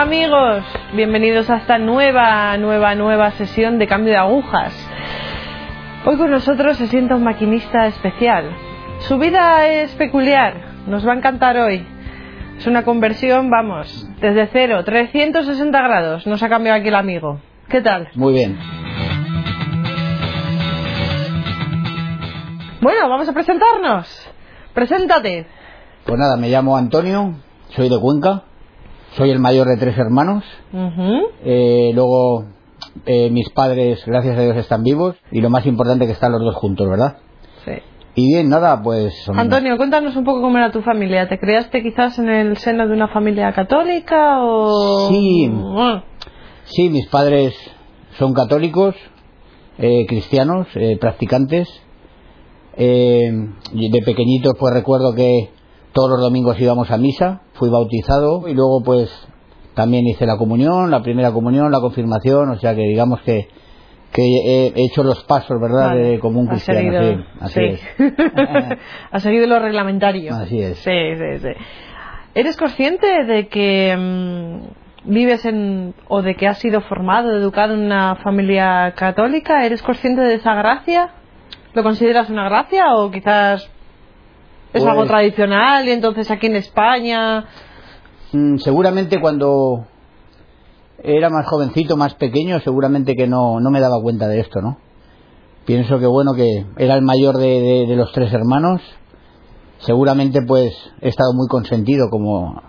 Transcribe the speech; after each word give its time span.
Amigos, 0.00 0.64
bienvenidos 0.94 1.50
a 1.50 1.58
esta 1.58 1.76
nueva, 1.76 2.56
nueva, 2.56 2.94
nueva 2.94 3.32
sesión 3.32 3.78
de 3.78 3.86
cambio 3.86 4.14
de 4.14 4.16
agujas. 4.16 4.72
Hoy 6.06 6.16
con 6.16 6.30
nosotros 6.30 6.78
se 6.78 6.86
sienta 6.86 7.16
un 7.16 7.22
maquinista 7.22 7.86
especial. 7.86 8.50
Su 9.00 9.18
vida 9.18 9.68
es 9.68 9.94
peculiar, 9.96 10.54
nos 10.86 11.06
va 11.06 11.12
a 11.12 11.16
encantar 11.16 11.58
hoy. 11.58 11.86
Es 12.56 12.66
una 12.66 12.82
conversión, 12.82 13.50
vamos, 13.50 14.08
desde 14.22 14.46
cero, 14.46 14.82
360 14.86 15.82
grados. 15.82 16.26
Nos 16.26 16.42
ha 16.42 16.48
cambiado 16.48 16.78
aquí 16.78 16.88
el 16.88 16.94
amigo. 16.94 17.38
¿Qué 17.68 17.82
tal? 17.82 18.08
Muy 18.14 18.32
bien. 18.32 18.58
Bueno, 22.80 23.06
vamos 23.06 23.28
a 23.28 23.34
presentarnos. 23.34 24.30
Preséntate. 24.72 25.46
Pues 26.06 26.18
nada, 26.18 26.38
me 26.38 26.48
llamo 26.48 26.78
Antonio, 26.78 27.34
soy 27.68 27.90
de 27.90 28.00
Cuenca, 28.00 28.44
soy 29.16 29.30
el 29.30 29.38
mayor 29.38 29.66
de 29.66 29.76
tres 29.76 29.96
hermanos. 29.98 30.44
Eh, 31.44 31.92
luego, 31.94 32.44
eh, 33.06 33.30
mis 33.30 33.48
padres, 33.50 34.02
gracias 34.06 34.38
a 34.38 34.42
Dios, 34.42 34.56
están 34.56 34.82
vivos 34.82 35.16
y 35.30 35.40
lo 35.40 35.50
más 35.50 35.66
importante 35.66 36.06
que 36.06 36.12
están 36.12 36.32
los 36.32 36.42
dos 36.42 36.54
juntos, 36.54 36.88
¿verdad? 36.88 37.16
Sí. 37.64 37.72
Y 38.14 38.26
bien, 38.34 38.48
nada, 38.48 38.82
pues... 38.82 39.14
Antonio, 39.34 39.76
cuéntanos 39.76 40.16
un 40.16 40.24
poco 40.24 40.40
cómo 40.40 40.58
era 40.58 40.72
tu 40.72 40.82
familia. 40.82 41.28
¿Te 41.28 41.38
criaste 41.38 41.82
quizás 41.82 42.18
en 42.18 42.28
el 42.28 42.56
seno 42.56 42.86
de 42.88 42.94
una 42.94 43.08
familia 43.08 43.52
católica 43.52 44.42
o...? 44.42 45.08
Sí. 45.08 45.50
Ah, 45.76 46.04
Sí, 46.64 46.88
mis 46.88 47.06
padres 47.08 47.54
son 48.18 48.32
católicos, 48.32 48.94
eh, 49.78 50.06
cristianos, 50.06 50.68
eh, 50.74 50.96
practicantes. 51.00 51.68
Eh, 52.76 53.30
de 53.72 54.02
pequeñitos 54.04 54.52
pues 54.58 54.72
recuerdo 54.72 55.12
que 55.14 55.50
todos 55.92 56.10
los 56.10 56.20
domingos 56.20 56.60
íbamos 56.60 56.90
a 56.90 56.96
misa, 56.98 57.42
fui 57.54 57.68
bautizado 57.70 58.48
y 58.48 58.54
luego 58.54 58.82
pues 58.84 59.10
también 59.74 60.06
hice 60.06 60.26
la 60.26 60.36
comunión, 60.36 60.90
la 60.90 61.02
primera 61.02 61.32
comunión, 61.32 61.70
la 61.72 61.80
confirmación, 61.80 62.50
o 62.50 62.56
sea 62.58 62.74
que 62.74 62.82
digamos 62.82 63.20
que, 63.22 63.48
que 64.12 64.22
he 64.22 64.66
he 64.68 64.84
hecho 64.86 65.02
los 65.04 65.22
pasos, 65.24 65.60
¿verdad?, 65.60 65.88
vale. 65.90 66.02
de 66.02 66.18
como 66.20 66.40
un 66.40 66.46
cristiano. 66.48 66.80
seguido- 66.80 67.16
sí, 67.16 67.24
así 67.40 67.60
sí. 67.60 67.64
es. 67.98 68.78
Has 69.12 69.22
seguido 69.22 69.46
lo 69.46 69.58
reglamentario. 69.58 70.34
Así 70.34 70.60
es. 70.60 70.78
Sí, 70.78 70.90
sí, 71.16 71.38
sí. 71.40 71.48
¿Eres 72.34 72.56
consciente 72.56 73.24
de 73.24 73.48
que 73.48 73.96
mm, 73.96 75.10
vives 75.10 75.44
en... 75.44 75.94
o 76.08 76.22
de 76.22 76.34
que 76.36 76.46
has 76.46 76.58
sido 76.58 76.80
formado, 76.82 77.32
educado 77.36 77.74
en 77.74 77.80
una 77.80 78.16
familia 78.16 78.92
católica? 78.96 79.64
¿Eres 79.64 79.82
consciente 79.82 80.20
de 80.22 80.34
esa 80.34 80.54
gracia? 80.54 81.10
¿Lo 81.74 81.82
consideras 81.82 82.28
una 82.30 82.48
gracia 82.48 82.94
o 82.96 83.10
quizás 83.10 83.68
es 84.72 84.82
Pues- 84.82 84.86
algo 84.86 85.06
tradicional 85.06 85.86
y 85.88 85.92
entonces 85.92 86.30
aquí 86.30 86.46
en 86.46 86.56
España... 86.56 87.44
Mm, 88.32 88.58
seguramente 88.58 89.20
cuando 89.20 89.86
era 91.02 91.30
más 91.30 91.46
jovencito, 91.46 91.96
más 91.96 92.14
pequeño, 92.14 92.60
seguramente 92.60 93.14
que 93.16 93.26
no, 93.26 93.58
no 93.60 93.70
me 93.70 93.80
daba 93.80 94.00
cuenta 94.02 94.28
de 94.28 94.40
esto, 94.40 94.60
¿no? 94.60 94.78
Pienso 95.64 95.98
que 95.98 96.06
bueno, 96.06 96.34
que 96.34 96.64
era 96.78 96.94
el 96.94 97.02
mayor 97.02 97.36
de, 97.38 97.60
de- 97.60 97.86
de 97.86 97.96
los 97.96 98.12
tres 98.12 98.32
hermanos. 98.32 98.80
Seguramente 99.78 100.42
pues 100.42 100.72
he 101.00 101.08
estado 101.08 101.32
muy 101.32 101.48
consentido, 101.48 102.08
como 102.10 102.62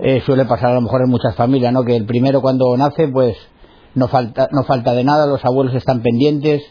eh, 0.00 0.20
suele 0.26 0.44
pasar 0.46 0.72
a 0.72 0.74
lo 0.74 0.80
mejor 0.80 1.02
en 1.04 1.10
muchas 1.10 1.34
familias, 1.36 1.72
¿no? 1.72 1.84
Que 1.84 1.96
el 1.96 2.06
primero 2.06 2.40
cuando 2.42 2.76
nace 2.76 3.08
pues 3.08 3.36
no 3.94 4.08
falta, 4.08 4.48
no 4.52 4.64
falta 4.64 4.92
de 4.94 5.04
nada, 5.04 5.26
los 5.26 5.44
abuelos 5.44 5.74
están 5.74 6.02
pendientes. 6.02 6.62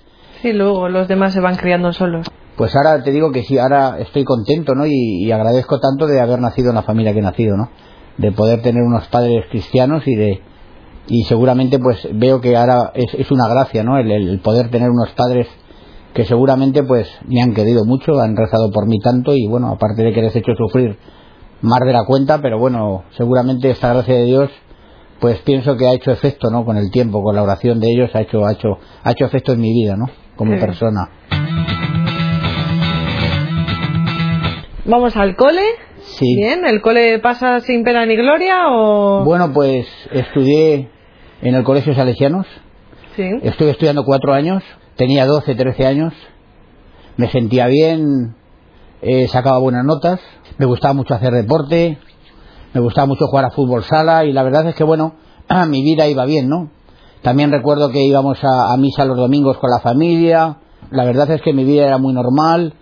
Sí, 0.42 0.52
luego 0.54 0.90
los 0.90 1.08
demás 1.08 1.34
se 1.34 1.40
van 1.40 1.56
criando 1.56 1.94
solos. 1.94 2.28
Pues 2.58 2.76
ahora 2.76 3.02
te 3.04 3.12
digo 3.12 3.32
que 3.32 3.44
sí, 3.44 3.58
ahora 3.58 3.98
estoy 4.00 4.24
contento, 4.24 4.76
¿no? 4.76 4.86
Y, 4.86 5.26
y 5.26 5.32
agradezco 5.32 5.80
tanto 5.80 6.06
de 6.06 6.22
haber 6.22 6.40
nacido 6.40 6.70
en 6.70 6.76
la 6.76 6.84
familia 6.84 7.14
que 7.14 7.20
he 7.20 7.24
nacido, 7.24 7.58
¿no? 7.58 7.70
De 8.18 8.32
poder 8.32 8.62
tener 8.62 8.84
unos 8.84 9.08
padres 9.08 9.46
cristianos 9.50 10.04
y 10.08 10.16
de 10.16 10.42
y 11.08 11.24
seguramente 11.24 11.80
pues 11.80 12.08
veo 12.14 12.40
que 12.40 12.56
ahora 12.56 12.92
es, 12.94 13.14
es 13.16 13.30
una 13.32 13.48
gracia, 13.50 13.84
¿no? 13.84 13.98
El, 13.98 14.10
el 14.12 14.40
poder 14.40 14.70
tener 14.70 14.90
unos 14.90 15.10
padres 15.12 15.48
que 16.14 16.26
seguramente 16.26 16.84
pues 16.84 17.10
me 17.28 17.42
han 17.42 17.54
querido 17.54 17.86
mucho, 17.86 18.20
han 18.22 18.38
rezado 18.38 18.72
por 18.72 18.88
mí 18.88 19.00
tanto 19.00 19.34
y 19.36 19.48
bueno, 19.48 19.70
aparte 19.70 20.04
de 20.04 20.14
que 20.14 20.22
les 20.22 20.36
he 20.36 20.40
hecho 20.40 20.54
sufrir 20.56 20.98
más 21.62 21.80
de 21.86 21.92
la 21.92 22.06
cuenta, 22.06 22.40
pero 22.42 22.60
bueno, 22.60 23.04
seguramente 23.18 23.70
esta 23.72 23.94
gracia 23.94 24.14
de 24.14 24.26
Dios 24.26 24.50
pues 25.20 25.40
pienso 25.40 25.76
que 25.76 25.88
ha 25.88 25.94
hecho 25.94 26.12
efecto, 26.12 26.50
¿no? 26.52 26.66
Con 26.66 26.78
el 26.78 26.92
tiempo, 26.92 27.22
con 27.24 27.36
la 27.36 27.44
oración 27.44 27.80
de 27.80 27.88
ellos 27.90 28.12
ha 28.14 28.22
hecho 28.22 28.46
ha 28.46 28.52
hecho 28.52 28.78
ha 29.04 29.12
hecho 29.12 29.26
efecto 29.26 29.54
en 29.54 29.62
mi 29.62 29.74
vida, 29.74 29.96
¿no? 29.98 30.06
Como 30.36 30.54
Sí. 30.54 30.60
persona. 30.60 31.10
¿Vamos 34.86 35.16
al 35.16 35.36
cole? 35.36 35.62
Sí. 36.02 36.36
Bien, 36.36 36.66
¿el 36.66 36.82
cole 36.82 37.20
pasa 37.20 37.62
sin 37.62 37.84
pena 37.84 38.06
ni 38.06 38.16
gloria 38.16 38.68
o...? 38.70 39.24
Bueno, 39.24 39.52
pues 39.54 39.88
estudié 40.12 40.90
en 41.42 41.56
el 41.56 41.64
Colegio 41.64 41.96
Salesianos. 41.96 42.46
Sí. 43.16 43.24
Estuve 43.44 43.72
estudiando 43.72 44.04
cuatro 44.04 44.34
años. 44.34 44.62
Tenía 44.98 45.26
12, 45.26 45.56
13 45.56 45.86
años. 45.86 46.14
Me 47.16 47.30
sentía 47.30 47.68
bien. 47.68 48.36
eh, 49.02 49.28
sacaba 49.30 49.60
buenas 49.60 49.86
notas. 49.86 50.20
Me 50.58 50.66
gustaba 50.66 50.94
mucho 50.94 51.14
hacer 51.14 51.32
deporte. 51.32 51.98
Me 52.74 52.82
gustaba 52.82 53.08
mucho 53.08 53.28
jugar 53.28 53.46
a 53.46 53.52
fútbol 53.52 53.84
sala. 53.84 54.26
Y 54.26 54.34
la 54.34 54.44
verdad 54.44 54.68
es 54.68 54.76
que, 54.76 54.84
bueno, 54.84 55.16
mi 55.70 55.82
vida 55.82 56.08
iba 56.08 56.26
bien, 56.26 56.50
¿no? 56.50 56.70
También 57.22 57.52
recuerdo 57.52 57.90
que 57.90 58.04
íbamos 58.04 58.44
a, 58.44 58.74
a 58.74 58.78
misa 58.78 59.06
los 59.06 59.16
domingos 59.16 59.58
con 59.60 59.70
la 59.70 59.80
familia. 59.80 60.58
La 60.92 61.06
verdad 61.06 61.32
es 61.32 61.42
que 61.42 61.54
mi 61.54 61.64
vida 61.64 61.86
era 61.86 61.98
muy 61.98 62.14
normal. 62.14 62.74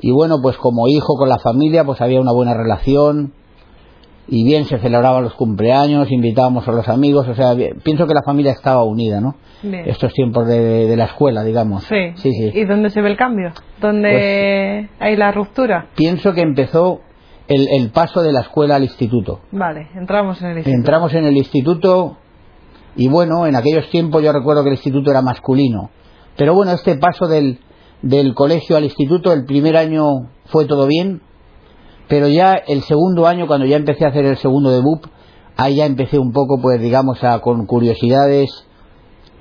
Y 0.00 0.12
bueno, 0.12 0.36
pues 0.42 0.56
como 0.58 0.88
hijo 0.88 1.14
con 1.16 1.28
la 1.28 1.38
familia, 1.38 1.84
pues 1.84 2.00
había 2.00 2.20
una 2.20 2.32
buena 2.32 2.54
relación 2.54 3.32
y 4.28 4.44
bien 4.44 4.64
se 4.64 4.78
celebraban 4.78 5.22
los 5.22 5.34
cumpleaños, 5.34 6.10
invitábamos 6.10 6.66
a 6.66 6.72
los 6.72 6.88
amigos, 6.88 7.28
o 7.28 7.34
sea, 7.34 7.54
bien- 7.54 7.78
pienso 7.84 8.06
que 8.06 8.14
la 8.14 8.22
familia 8.24 8.52
estaba 8.52 8.82
unida, 8.82 9.20
¿no? 9.20 9.36
Bien. 9.62 9.88
Estos 9.88 10.12
tiempos 10.12 10.46
de, 10.48 10.86
de 10.86 10.96
la 10.96 11.04
escuela, 11.04 11.42
digamos. 11.44 11.84
Sí. 11.84 11.94
sí, 12.16 12.32
sí. 12.32 12.50
Pues 12.52 12.56
¿Y 12.56 12.64
dónde 12.66 12.90
se 12.90 13.00
ve 13.00 13.08
el 13.10 13.16
cambio? 13.16 13.52
¿Dónde 13.80 14.88
hay 14.98 15.16
la 15.16 15.32
ruptura? 15.32 15.86
Pienso 15.94 16.32
que 16.32 16.40
empezó 16.42 17.00
el, 17.48 17.68
el 17.68 17.90
paso 17.90 18.22
de 18.22 18.32
la 18.32 18.40
escuela 18.40 18.76
al 18.76 18.82
instituto. 18.82 19.40
Vale, 19.52 19.88
entramos 19.94 20.40
en 20.42 20.48
el 20.48 20.56
instituto. 20.58 20.76
Entramos 20.76 21.14
en 21.14 21.24
el 21.24 21.36
instituto 21.36 22.16
y 22.96 23.08
bueno, 23.08 23.46
en 23.46 23.56
aquellos 23.56 23.88
tiempos 23.90 24.22
yo 24.22 24.32
recuerdo 24.32 24.62
que 24.62 24.70
el 24.70 24.74
instituto 24.74 25.10
era 25.10 25.22
masculino. 25.22 25.90
Pero 26.36 26.52
bueno, 26.54 26.72
este 26.72 26.96
paso 26.96 27.26
del, 27.28 27.58
del 28.08 28.34
colegio 28.34 28.76
al 28.76 28.84
instituto, 28.84 29.32
el 29.32 29.44
primer 29.44 29.76
año 29.76 30.30
fue 30.46 30.66
todo 30.66 30.86
bien, 30.86 31.22
pero 32.08 32.28
ya 32.28 32.54
el 32.54 32.82
segundo 32.82 33.26
año, 33.26 33.46
cuando 33.46 33.66
ya 33.66 33.76
empecé 33.76 34.04
a 34.04 34.08
hacer 34.08 34.24
el 34.24 34.36
segundo 34.36 34.70
de 34.70 34.80
BUP, 34.80 35.06
ahí 35.56 35.76
ya 35.76 35.86
empecé 35.86 36.18
un 36.18 36.32
poco, 36.32 36.60
pues 36.60 36.80
digamos, 36.80 37.22
a, 37.24 37.40
con 37.40 37.66
curiosidades. 37.66 38.50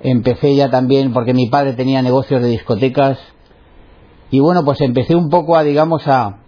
Empecé 0.01 0.55
ya 0.55 0.69
también, 0.69 1.13
porque 1.13 1.33
mi 1.33 1.47
padre 1.47 1.73
tenía 1.73 2.01
negocios 2.01 2.41
de 2.41 2.49
discotecas, 2.49 3.19
y 4.31 4.39
bueno, 4.39 4.63
pues 4.65 4.81
empecé 4.81 5.15
un 5.15 5.29
poco 5.29 5.55
a, 5.55 5.63
digamos, 5.63 6.07
a, 6.07 6.39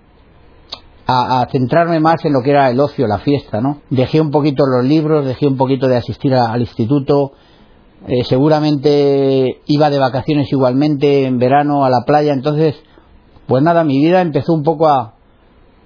a, 1.05 1.47
centrarme 1.51 1.99
más 1.99 2.25
en 2.25 2.33
lo 2.33 2.41
que 2.41 2.49
era 2.49 2.69
el 2.69 2.79
ocio, 2.79 3.07
la 3.07 3.19
fiesta, 3.19 3.61
¿no? 3.61 3.81
Dejé 3.89 4.19
un 4.19 4.31
poquito 4.31 4.63
los 4.65 4.85
libros, 4.85 5.25
dejé 5.25 5.47
un 5.47 5.57
poquito 5.57 5.87
de 5.87 5.97
asistir 5.97 6.33
al 6.33 6.61
instituto, 6.61 7.31
eh, 8.07 8.23
seguramente 8.25 9.61
iba 9.65 9.89
de 9.89 9.97
vacaciones 9.99 10.51
igualmente 10.51 11.25
en 11.25 11.39
verano 11.39 11.83
a 11.85 11.89
la 11.89 12.03
playa, 12.05 12.33
entonces, 12.33 12.75
pues 13.47 13.63
nada, 13.63 13.83
mi 13.83 13.97
vida 13.99 14.21
empezó 14.21 14.53
un 14.53 14.63
poco 14.63 14.87
a, 14.87 15.15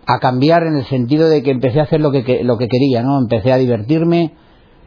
a 0.05 0.19
cambiar 0.19 0.63
en 0.63 0.75
el 0.75 0.85
sentido 0.85 1.29
de 1.29 1.41
que 1.44 1.51
empecé 1.51 1.79
a 1.79 1.83
hacer 1.83 2.01
lo 2.01 2.11
que, 2.11 2.23
que- 2.23 2.44
lo 2.44 2.57
que 2.57 2.67
quería, 2.67 3.01
¿no? 3.03 3.17
Empecé 3.19 3.51
a 3.53 3.57
divertirme 3.57 4.33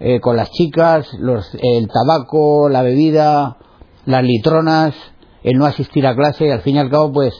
eh, 0.01 0.21
con 0.21 0.37
las 0.37 0.51
chicas, 0.51 1.09
los, 1.19 1.47
el 1.63 1.89
tabaco, 1.89 2.69
la 2.69 2.83
bebida, 2.83 3.57
las 4.07 4.23
litronas, 4.23 4.95
el 5.45 5.57
no 5.57 5.67
asistir 5.67 6.07
a 6.07 6.15
clase, 6.17 6.47
y 6.47 6.51
al 6.51 6.61
fin 6.63 6.77
y 6.77 6.79
al 6.79 6.91
cabo, 6.91 7.13
pues, 7.13 7.33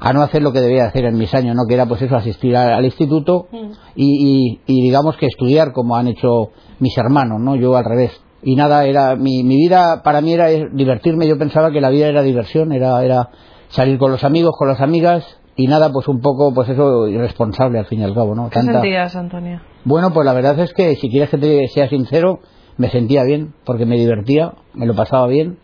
a 0.00 0.12
no 0.12 0.20
hacer 0.22 0.42
lo 0.42 0.52
que 0.52 0.60
debía 0.60 0.84
hacer 0.84 1.06
en 1.06 1.16
mis 1.16 1.32
años, 1.34 1.56
¿no? 1.56 1.62
Que 1.66 1.74
era, 1.74 1.86
pues 1.86 2.02
eso, 2.02 2.14
asistir 2.14 2.54
a- 2.56 2.76
al 2.76 2.84
instituto 2.84 3.46
Mm. 3.50 3.70
y, 3.96 4.28
y- 4.28 4.60
y 4.66 4.82
digamos 4.82 5.16
que 5.16 5.26
estudiar 5.26 5.72
como 5.72 5.96
han 5.96 6.08
hecho 6.08 6.50
mis 6.78 6.96
hermanos, 6.98 7.40
¿no? 7.40 7.56
Yo 7.56 7.74
al 7.76 7.84
revés. 7.84 8.12
Y 8.44 8.56
nada, 8.56 8.84
era 8.84 9.16
mi, 9.16 9.42
mi 9.42 9.56
vida 9.56 10.02
para 10.02 10.20
mí 10.20 10.34
era 10.34 10.48
divertirme, 10.48 11.26
yo 11.26 11.38
pensaba 11.38 11.70
que 11.70 11.80
la 11.80 11.88
vida 11.90 12.08
era 12.08 12.22
diversión, 12.22 12.72
era, 12.72 13.02
era 13.02 13.30
salir 13.68 13.98
con 13.98 14.10
los 14.12 14.22
amigos, 14.22 14.52
con 14.58 14.68
las 14.68 14.80
amigas 14.80 15.40
y 15.56 15.66
nada, 15.66 15.90
pues 15.90 16.08
un 16.08 16.20
poco, 16.20 16.52
pues 16.52 16.68
eso, 16.68 17.08
irresponsable 17.08 17.78
al 17.78 17.86
fin 17.86 18.00
y 18.00 18.04
al 18.04 18.14
cabo, 18.14 18.34
¿no? 18.34 18.50
¿Qué 18.50 18.60
sentías, 18.60 19.16
Antonio? 19.16 19.60
Bueno, 19.84 20.12
pues 20.12 20.26
la 20.26 20.32
verdad 20.34 20.58
es 20.58 20.74
que 20.74 20.94
si 20.96 21.08
quieres 21.08 21.30
que 21.30 21.38
te 21.38 21.68
sea 21.68 21.88
sincero, 21.88 22.40
me 22.76 22.90
sentía 22.90 23.22
bien, 23.24 23.54
porque 23.64 23.86
me 23.86 23.96
divertía, 23.96 24.52
me 24.74 24.86
lo 24.86 24.94
pasaba 24.94 25.26
bien 25.26 25.58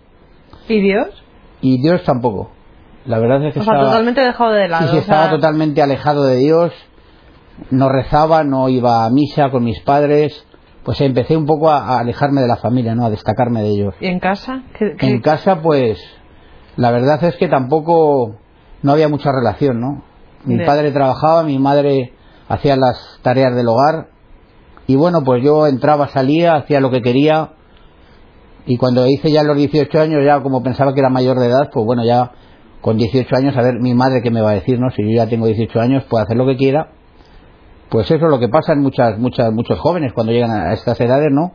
¿Y 0.69 0.81
Dios? 0.81 1.09
y 1.61 1.83
Dios 1.83 2.03
tampoco. 2.05 2.51
La 3.05 3.19
verdad 3.19 3.45
es 3.47 3.55
que 3.55 3.61
O 3.61 3.63
sea, 3.63 3.73
estaba, 3.75 3.91
totalmente 3.91 4.21
dejado 4.21 4.53
de 4.53 4.65
sí, 4.65 4.71
lado. 4.71 4.83
sí, 4.85 4.89
o 4.89 4.93
sea, 4.93 5.01
estaba 5.01 5.31
totalmente 5.31 5.83
alejado 5.83 6.25
de 6.25 6.37
Dios, 6.37 6.73
no 7.71 7.89
rezaba, 7.89 8.45
no 8.45 8.69
iba 8.69 9.05
a 9.05 9.11
misa 9.11 9.51
con 9.51 9.65
mis 9.65 9.81
padres, 9.81 10.47
pues 10.85 11.01
empecé 11.01 11.37
un 11.37 11.47
poco 11.47 11.71
a, 11.71 11.79
a 11.79 11.99
alejarme 12.01 12.41
de 12.41 12.49
la 12.49 12.57
familia, 12.57 12.95
¿no? 12.95 13.05
A 13.05 13.11
destacarme 13.11 13.63
de 13.63 13.69
ellos. 13.69 13.95
¿Y 14.01 14.07
en 14.07 14.19
casa? 14.21 14.63
¿Qué- 14.79 14.97
qué- 14.97 15.07
En 15.07 15.21
casa, 15.21 15.61
pues, 15.63 15.99
la 16.77 16.91
verdad 16.91 17.23
es 17.25 17.37
que 17.37 17.49
tampoco, 17.49 18.37
no 18.83 18.93
había 18.93 19.09
mucha 19.09 19.31
relación, 19.33 19.81
¿no? 19.81 20.03
Mi 20.45 20.57
padre 20.65 20.91
trabajaba, 20.93 21.43
mi 21.43 21.59
madre 21.59 22.15
hacía 22.49 22.77
las 22.77 23.19
tareas 23.23 23.55
del 23.55 23.69
hogar 23.69 24.09
Y 24.87 24.97
bueno, 24.97 25.23
pues 25.23 25.43
yo 25.45 25.67
entraba, 25.69 26.09
salía, 26.09 26.55
hacía 26.57 26.81
lo 26.81 26.91
que 26.91 27.01
quería. 27.03 27.51
Y 28.67 28.77
cuando 28.77 29.07
hice 29.07 29.31
ya 29.31 29.43
los 29.45 29.57
18 29.57 30.01
años, 30.01 30.21
ya 30.25 30.41
como 30.43 30.63
pensaba 30.63 30.93
que 30.95 31.01
era 31.01 31.09
mayor 31.11 31.39
de 31.39 31.47
edad, 31.47 31.71
pues 31.73 31.85
bueno, 31.87 32.05
ya 32.05 32.33
con 32.81 32.97
18 32.97 33.37
años, 33.37 33.57
a 33.57 33.63
ver, 33.63 33.75
mi 33.81 33.95
madre 33.95 34.21
qué 34.23 34.31
me 34.31 34.41
va 34.41 34.51
a 34.51 34.55
decir, 34.55 34.81
¿no? 34.81 34.91
Si 34.91 35.03
yo 35.03 35.11
ya 35.17 35.29
tengo 35.29 35.47
18 35.47 35.81
años, 35.81 36.05
puedo 36.09 36.25
hacer 36.25 36.37
lo 36.37 36.47
que 36.47 36.57
quiera. 36.57 36.89
Pues 37.91 38.11
eso 38.11 38.25
es 38.25 38.31
lo 38.31 38.39
que 38.39 38.49
pasa 38.49 38.73
en 38.73 38.81
muchas, 38.81 39.19
muchas, 39.19 39.53
muchos 39.53 39.79
jóvenes 39.79 40.13
cuando 40.13 40.33
llegan 40.33 40.51
a 40.53 40.73
estas 40.73 41.01
edades, 41.01 41.31
¿no? 41.33 41.53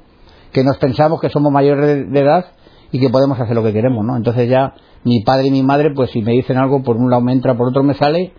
Que 0.52 0.64
nos 0.64 0.78
pensamos 0.78 1.22
que 1.22 1.30
somos 1.30 1.52
mayores 1.52 2.12
de 2.12 2.20
edad 2.20 2.46
y 2.92 3.00
que 3.00 3.10
podemos 3.10 3.40
hacer 3.40 3.56
lo 3.56 3.64
que 3.64 3.74
queremos, 3.74 4.06
¿no? 4.06 4.18
Entonces 4.18 4.50
ya 4.50 4.74
mi 5.04 5.22
padre 5.22 5.48
y 5.48 5.52
mi 5.52 5.64
madre, 5.64 5.92
pues 5.96 6.12
si 6.12 6.22
me 6.22 6.32
dicen 6.32 6.58
algo, 6.58 6.84
por 6.84 6.98
un 6.98 7.10
lado 7.10 7.22
me 7.22 7.32
entra, 7.32 7.56
por 7.56 7.70
otro 7.70 7.84
me 7.84 7.94
sale, 7.94 8.34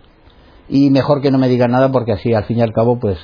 y 0.69 0.89
mejor 0.89 1.21
que 1.21 1.31
no 1.31 1.37
me 1.37 1.47
digan 1.47 1.71
nada 1.71 1.91
porque 1.91 2.11
así 2.11 2.33
al 2.33 2.43
fin 2.43 2.57
y 2.57 2.61
al 2.61 2.73
cabo, 2.73 2.99
pues, 2.99 3.17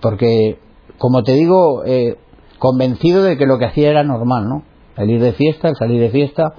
porque, 0.00 0.58
como 0.98 1.22
te 1.22 1.32
digo, 1.32 1.84
eh, 1.84 2.16
convencido 2.58 3.22
de 3.22 3.36
que 3.36 3.46
lo 3.46 3.58
que 3.58 3.64
hacía 3.64 3.90
era 3.90 4.04
normal, 4.04 4.48
¿no? 4.48 4.62
El 4.96 5.10
ir 5.10 5.20
de 5.20 5.32
fiesta, 5.32 5.68
el 5.68 5.76
salir 5.76 6.00
de 6.00 6.10
fiesta, 6.10 6.54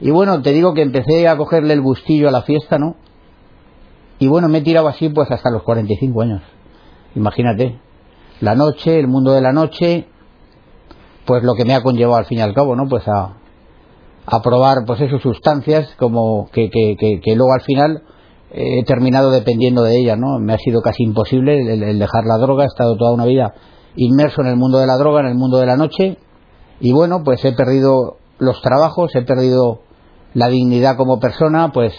y 0.00 0.10
bueno, 0.10 0.42
te 0.42 0.52
digo 0.52 0.74
que 0.74 0.82
empecé 0.82 1.28
a 1.28 1.36
cogerle 1.36 1.74
el 1.74 1.80
gustillo 1.80 2.28
a 2.28 2.32
la 2.32 2.42
fiesta, 2.42 2.78
¿no? 2.78 2.96
Y 4.18 4.28
bueno, 4.28 4.48
me 4.48 4.58
he 4.58 4.62
tirado 4.62 4.88
así 4.88 5.08
pues 5.08 5.30
hasta 5.30 5.50
los 5.50 5.62
45 5.62 6.22
años. 6.22 6.42
Imagínate, 7.14 7.78
la 8.40 8.54
noche, 8.54 8.98
el 8.98 9.08
mundo 9.08 9.32
de 9.32 9.40
la 9.40 9.52
noche, 9.52 10.06
pues 11.26 11.42
lo 11.42 11.54
que 11.54 11.64
me 11.64 11.74
ha 11.74 11.82
conllevado 11.82 12.18
al 12.18 12.26
fin 12.26 12.38
y 12.38 12.42
al 12.42 12.54
cabo, 12.54 12.76
¿no? 12.76 12.88
Pues 12.88 13.06
a, 13.08 13.36
a 14.26 14.42
probar 14.42 14.84
pues 14.86 15.00
esas 15.00 15.20
sustancias 15.20 15.94
como 15.98 16.48
que, 16.52 16.70
que, 16.70 16.96
que, 17.22 17.36
luego 17.36 17.52
al 17.52 17.62
final 17.62 18.02
he 18.50 18.84
terminado 18.84 19.30
dependiendo 19.30 19.82
de 19.82 19.98
ellas, 19.98 20.18
¿no? 20.18 20.38
Me 20.38 20.54
ha 20.54 20.58
sido 20.58 20.80
casi 20.80 21.02
imposible 21.02 21.60
el, 21.60 21.98
dejar 21.98 22.24
la 22.24 22.38
droga, 22.38 22.64
he 22.64 22.66
estado 22.66 22.96
toda 22.96 23.12
una 23.12 23.26
vida 23.26 23.54
inmerso 23.96 24.42
en 24.42 24.48
el 24.48 24.56
mundo 24.56 24.78
de 24.78 24.86
la 24.86 24.96
droga, 24.96 25.20
en 25.20 25.26
el 25.26 25.34
mundo 25.34 25.58
de 25.58 25.66
la 25.66 25.76
noche 25.76 26.18
y 26.80 26.92
bueno, 26.92 27.22
pues 27.24 27.44
he 27.44 27.52
perdido 27.52 28.18
los 28.38 28.60
trabajos, 28.62 29.14
he 29.14 29.22
perdido 29.22 29.80
la 30.34 30.48
dignidad 30.48 30.96
como 30.96 31.20
persona, 31.20 31.70
pues 31.72 31.94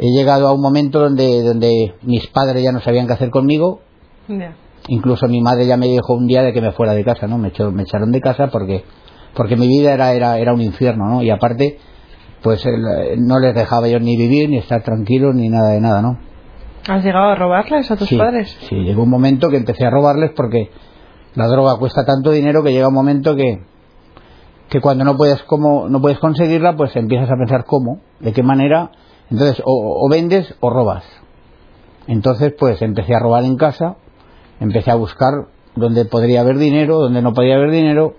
he 0.00 0.10
llegado 0.16 0.48
a 0.48 0.52
un 0.52 0.62
momento 0.62 0.98
donde, 0.98 1.42
donde 1.42 1.94
mis 2.02 2.26
padres 2.28 2.62
ya 2.62 2.72
no 2.72 2.80
sabían 2.80 3.06
qué 3.06 3.12
hacer 3.12 3.30
conmigo. 3.30 3.80
Incluso 4.88 5.28
mi 5.28 5.42
madre 5.42 5.66
ya 5.66 5.76
me 5.76 5.86
dijo 5.86 6.14
un 6.14 6.26
día 6.26 6.42
de 6.42 6.52
que 6.52 6.62
me 6.62 6.72
fuera 6.72 6.94
de 6.94 7.04
casa, 7.04 7.26
¿no? 7.26 7.36
Me, 7.36 7.52
me 7.72 7.82
echaron 7.82 8.10
de 8.10 8.20
casa 8.20 8.48
porque 8.48 8.84
porque 9.34 9.56
mi 9.56 9.68
vida 9.68 9.92
era, 9.92 10.12
era, 10.12 10.38
era 10.38 10.52
un 10.52 10.60
infierno, 10.60 11.06
¿no? 11.06 11.22
Y 11.22 11.30
aparte, 11.30 11.78
pues 12.42 12.64
no 13.18 13.38
les 13.38 13.54
dejaba 13.54 13.88
yo 13.88 14.00
ni 14.00 14.16
vivir, 14.16 14.48
ni 14.48 14.58
estar 14.58 14.82
tranquilo, 14.82 15.32
ni 15.32 15.48
nada 15.48 15.70
de 15.70 15.80
nada, 15.80 16.02
¿no? 16.02 16.18
¿Has 16.88 17.04
llegado 17.04 17.30
a 17.30 17.34
robarles 17.34 17.90
a 17.90 17.96
tus 17.96 18.10
padres? 18.12 18.56
Sí, 18.68 18.76
llegó 18.76 19.02
un 19.02 19.10
momento 19.10 19.50
que 19.50 19.58
empecé 19.58 19.84
a 19.84 19.90
robarles 19.90 20.32
porque 20.34 20.70
la 21.34 21.46
droga 21.46 21.76
cuesta 21.78 22.04
tanto 22.04 22.30
dinero 22.30 22.62
que 22.62 22.72
llega 22.72 22.88
un 22.88 22.94
momento 22.94 23.36
que, 23.36 23.62
que 24.68 24.80
cuando 24.80 25.04
no 25.04 25.16
puedes, 25.16 25.42
como, 25.44 25.88
no 25.88 26.00
puedes 26.00 26.18
conseguirla, 26.18 26.76
pues 26.76 26.96
empiezas 26.96 27.30
a 27.30 27.36
pensar 27.36 27.64
cómo, 27.66 28.00
de 28.18 28.32
qué 28.32 28.42
manera, 28.42 28.90
entonces 29.30 29.62
o, 29.64 30.04
o 30.04 30.08
vendes 30.08 30.54
o 30.60 30.70
robas. 30.70 31.04
Entonces, 32.06 32.52
pues 32.58 32.82
empecé 32.82 33.14
a 33.14 33.20
robar 33.20 33.44
en 33.44 33.56
casa, 33.56 33.96
empecé 34.58 34.90
a 34.90 34.96
buscar 34.96 35.46
donde 35.76 36.04
podría 36.04 36.40
haber 36.40 36.58
dinero, 36.58 36.98
donde 36.98 37.22
no 37.22 37.32
podía 37.32 37.54
haber 37.54 37.70
dinero, 37.70 38.14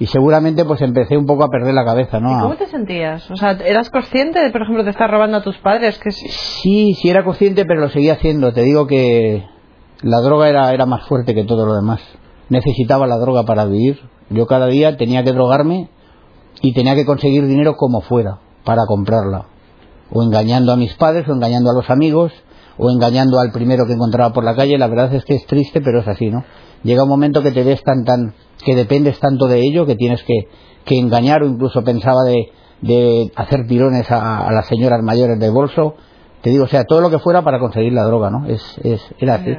y 0.00 0.06
seguramente 0.06 0.64
pues 0.64 0.80
empecé 0.80 1.18
un 1.18 1.26
poco 1.26 1.44
a 1.44 1.48
perder 1.48 1.74
la 1.74 1.84
cabeza, 1.84 2.20
¿no? 2.20 2.38
¿Y 2.38 2.40
¿Cómo 2.40 2.56
te 2.56 2.66
sentías? 2.68 3.30
O 3.30 3.36
sea, 3.36 3.50
¿eras 3.50 3.90
consciente 3.90 4.40
de, 4.40 4.50
por 4.50 4.62
ejemplo, 4.62 4.82
de 4.82 4.90
estar 4.90 5.10
robando 5.10 5.36
a 5.36 5.42
tus 5.42 5.58
padres? 5.58 5.98
Que 5.98 6.10
sí, 6.10 6.94
sí 6.94 7.10
era 7.10 7.22
consciente, 7.22 7.66
pero 7.66 7.80
lo 7.80 7.90
seguía 7.90 8.14
haciendo. 8.14 8.54
Te 8.54 8.62
digo 8.62 8.86
que 8.86 9.44
la 10.00 10.22
droga 10.22 10.48
era, 10.48 10.72
era 10.72 10.86
más 10.86 11.06
fuerte 11.06 11.34
que 11.34 11.44
todo 11.44 11.66
lo 11.66 11.74
demás. 11.74 12.00
Necesitaba 12.48 13.06
la 13.06 13.18
droga 13.18 13.42
para 13.44 13.66
vivir. 13.66 14.00
Yo 14.30 14.46
cada 14.46 14.68
día 14.68 14.96
tenía 14.96 15.22
que 15.22 15.32
drogarme 15.32 15.90
y 16.62 16.72
tenía 16.72 16.94
que 16.94 17.04
conseguir 17.04 17.46
dinero 17.46 17.76
como 17.76 18.00
fuera 18.00 18.38
para 18.64 18.86
comprarla. 18.86 19.49
O 20.12 20.22
engañando 20.22 20.72
a 20.72 20.76
mis 20.76 20.94
padres, 20.94 21.28
o 21.28 21.32
engañando 21.32 21.70
a 21.70 21.74
los 21.74 21.88
amigos, 21.90 22.32
o 22.76 22.90
engañando 22.90 23.38
al 23.38 23.52
primero 23.52 23.86
que 23.86 23.92
encontraba 23.92 24.32
por 24.32 24.44
la 24.44 24.56
calle. 24.56 24.78
La 24.78 24.88
verdad 24.88 25.14
es 25.14 25.24
que 25.24 25.34
es 25.34 25.46
triste, 25.46 25.80
pero 25.80 26.00
es 26.00 26.08
así, 26.08 26.30
¿no? 26.30 26.44
Llega 26.82 27.04
un 27.04 27.08
momento 27.08 27.42
que 27.42 27.52
te 27.52 27.62
ves 27.62 27.82
tan, 27.82 28.04
tan, 28.04 28.34
que 28.64 28.74
dependes 28.74 29.18
tanto 29.20 29.46
de 29.46 29.60
ello 29.60 29.84
que 29.86 29.96
tienes 29.96 30.22
que, 30.22 30.48
que 30.84 30.98
engañar 30.98 31.42
o 31.42 31.46
incluso 31.46 31.84
pensaba 31.84 32.22
de, 32.24 32.52
de 32.80 33.30
hacer 33.36 33.66
tirones 33.66 34.10
a, 34.10 34.50
las 34.50 34.66
señoras 34.66 35.02
mayores 35.02 35.38
de 35.38 35.50
bolso. 35.50 35.94
Te 36.42 36.50
digo, 36.50 36.64
o 36.64 36.68
sea, 36.68 36.84
todo 36.84 37.00
lo 37.00 37.10
que 37.10 37.18
fuera 37.18 37.42
para 37.42 37.58
conseguir 37.58 37.92
la 37.92 38.04
droga, 38.04 38.30
¿no? 38.30 38.46
Es, 38.46 38.62
es, 38.82 39.14
era 39.18 39.34
así. 39.34 39.52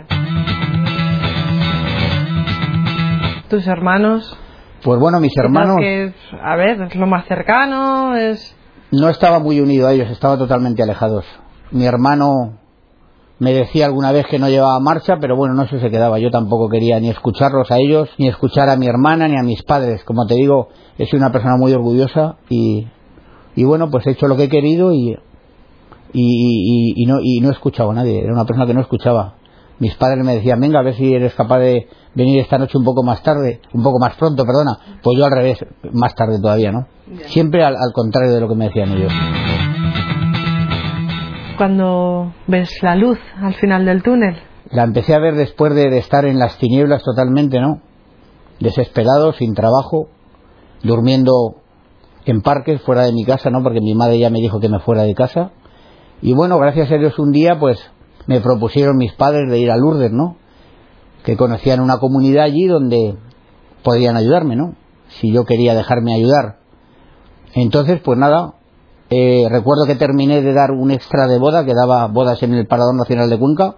¿Tus 3.50 3.68
hermanos? 3.68 4.38
Pues 4.84 5.00
bueno, 5.00 5.20
mis 5.20 5.38
hermanos... 5.38 5.78
Que, 5.80 6.14
a 6.42 6.56
ver, 6.56 6.82
es 6.82 6.96
lo 6.96 7.06
más 7.06 7.28
cercano, 7.28 8.16
es... 8.16 8.58
No 8.92 9.10
estaba 9.10 9.40
muy 9.40 9.60
unido 9.62 9.88
a 9.88 9.94
ellos, 9.94 10.10
estaba 10.10 10.38
totalmente 10.38 10.84
alejados. 10.84 11.26
Mi 11.72 11.86
hermano 11.86 12.58
me 13.40 13.54
decía 13.54 13.86
alguna 13.86 14.12
vez 14.12 14.28
que 14.28 14.38
no 14.38 14.50
llevaba 14.50 14.80
marcha, 14.80 15.16
pero 15.20 15.36
bueno, 15.36 15.54
no 15.56 15.68
sé 15.68 15.80
se 15.80 15.90
quedaba. 15.90 16.20
Yo 16.20 16.30
tampoco 16.30 16.70
quería 16.70 17.00
ni 17.00 17.10
escucharlos 17.10 17.72
a 17.72 17.78
ellos, 17.78 18.10
ni 18.18 18.28
escuchar 18.28 18.70
a 18.70 18.76
mi 18.76 18.88
hermana, 18.88 19.28
ni 19.28 19.38
a 19.38 19.44
mis 19.44 19.64
padres. 19.64 20.04
Como 20.04 20.28
te 20.28 20.36
digo, 20.36 20.68
sido 20.98 21.18
una 21.18 21.32
persona 21.32 21.56
muy 21.58 21.74
orgullosa 21.74 22.36
y, 22.50 22.88
y 23.56 23.64
bueno, 23.64 23.90
pues 23.90 24.06
he 24.06 24.12
hecho 24.12 24.28
lo 24.28 24.36
que 24.36 24.44
he 24.44 24.50
querido 24.50 24.94
y, 24.94 25.18
y, 26.14 26.94
y, 26.96 27.06
no, 27.06 27.20
y 27.22 27.40
no 27.40 27.50
he 27.50 27.54
escuchado 27.54 27.92
a 27.92 27.96
nadie. 27.96 28.20
Era 28.20 28.34
una 28.34 28.46
persona 28.46 28.68
que 28.68 28.74
no 28.74 28.82
escuchaba. 28.82 29.36
Mis 29.82 29.96
padres 29.96 30.24
me 30.24 30.36
decían, 30.36 30.62
venga, 30.62 30.80
a 30.80 30.84
ver 30.84 30.94
si 30.94 31.14
eres 31.14 31.36
capaz 31.36 31.60
de 31.60 31.90
venir 32.16 32.40
esta 32.40 32.58
noche 32.58 32.78
un 32.78 32.86
poco 32.86 33.04
más 33.04 33.22
tarde, 33.22 33.60
un 33.74 33.84
poco 33.84 34.00
más 34.00 34.16
pronto, 34.16 34.46
perdona. 34.46 34.78
Pues 35.04 35.18
yo 35.18 35.26
al 35.26 35.32
revés, 35.32 35.58
más 35.92 36.16
tarde 36.16 36.40
todavía, 36.40 36.72
¿no? 36.72 36.88
Siempre 37.26 37.66
al 37.66 37.76
contrario 37.94 38.34
de 38.34 38.40
lo 38.40 38.48
que 38.48 38.56
me 38.56 38.66
decían 38.66 38.92
ellos 38.94 39.12
cuando 41.62 42.34
ves 42.48 42.72
la 42.82 42.96
luz 42.96 43.20
al 43.40 43.54
final 43.54 43.86
del 43.86 44.02
túnel? 44.02 44.36
La 44.72 44.82
empecé 44.82 45.14
a 45.14 45.20
ver 45.20 45.36
después 45.36 45.76
de, 45.76 45.96
estar 46.00 46.26
en 46.26 46.40
las 46.40 46.58
tinieblas 46.58 47.04
totalmente, 47.04 47.60
¿no? 47.60 47.82
Desesperado, 48.60 49.32
sin 49.34 49.54
trabajo, 49.54 50.08
durmiendo 50.82 51.58
en 52.26 52.42
parques 52.42 52.82
fuera 52.82 53.04
de 53.04 53.14
mi 53.14 53.26
casa, 53.26 53.52
¿no? 53.52 53.62
Porque 53.62 53.80
mi 53.80 53.94
madre 53.94 54.18
ya 54.18 54.32
me 54.32 54.40
dijo 54.40 54.60
que 54.60 54.70
me 54.70 54.80
fuera 54.80 55.04
de 55.04 55.14
casa. 55.14 55.52
Y 56.24 56.34
bueno, 56.34 56.58
gracias 56.58 56.92
a 56.92 56.96
Dios 56.96 57.20
un 57.20 57.32
día, 57.32 57.60
pues 57.60 57.80
me 58.32 58.42
propusieron 58.42 58.98
mis 58.98 59.14
padres 59.14 59.50
de 59.50 59.60
ir 59.60 59.70
a 59.70 59.78
Lourdes, 59.78 60.12
¿no? 60.12 60.38
Que 61.24 61.36
conocían 61.36 61.82
una 61.82 61.98
comunidad 61.98 62.46
allí 62.46 62.66
donde 62.66 63.16
podían 63.84 64.16
ayudarme, 64.16 64.56
¿no? 64.56 64.76
Si 65.20 65.32
yo 65.32 65.46
quería 65.46 65.76
dejarme 65.76 66.14
ayudar. 66.14 66.60
Entonces, 67.54 68.00
pues 68.04 68.18
nada, 68.18 68.54
eh, 69.10 69.48
recuerdo 69.50 69.86
que 69.86 69.96
terminé 69.96 70.42
de 70.42 70.54
dar 70.54 70.72
un 70.72 70.92
extra 70.92 71.28
de 71.28 71.38
boda, 71.38 71.66
que 71.66 71.74
daba 71.74 72.08
bodas 72.08 72.42
en 72.44 72.54
el 72.54 72.68
Parador 72.68 72.96
Nacional 72.96 73.30
de 73.30 73.38
Cuenca, 73.38 73.76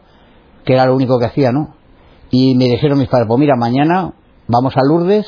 que 0.64 0.74
era 0.74 0.86
lo 0.86 0.96
único 0.96 1.18
que 1.18 1.26
hacía, 1.26 1.52
¿no? 1.52 1.74
Y 2.30 2.56
me 2.56 2.66
dijeron 2.66 3.00
mis 3.00 3.10
padres, 3.10 3.28
pues 3.28 3.40
mira, 3.40 3.56
mañana 3.58 4.14
vamos 4.48 4.78
a 4.78 4.82
Lourdes 4.88 5.26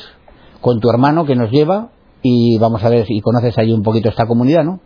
con 0.60 0.78
tu 0.80 0.88
hermano 0.88 1.24
que 1.24 1.34
nos 1.34 1.50
lleva 1.50 1.90
y 2.22 2.58
vamos 2.58 2.84
a 2.84 2.88
ver 2.88 3.06
si 3.06 3.20
conoces 3.20 3.58
allí 3.58 3.72
un 3.72 3.82
poquito 3.82 4.08
esta 4.08 4.26
comunidad, 4.26 4.64
¿no? 4.64 4.80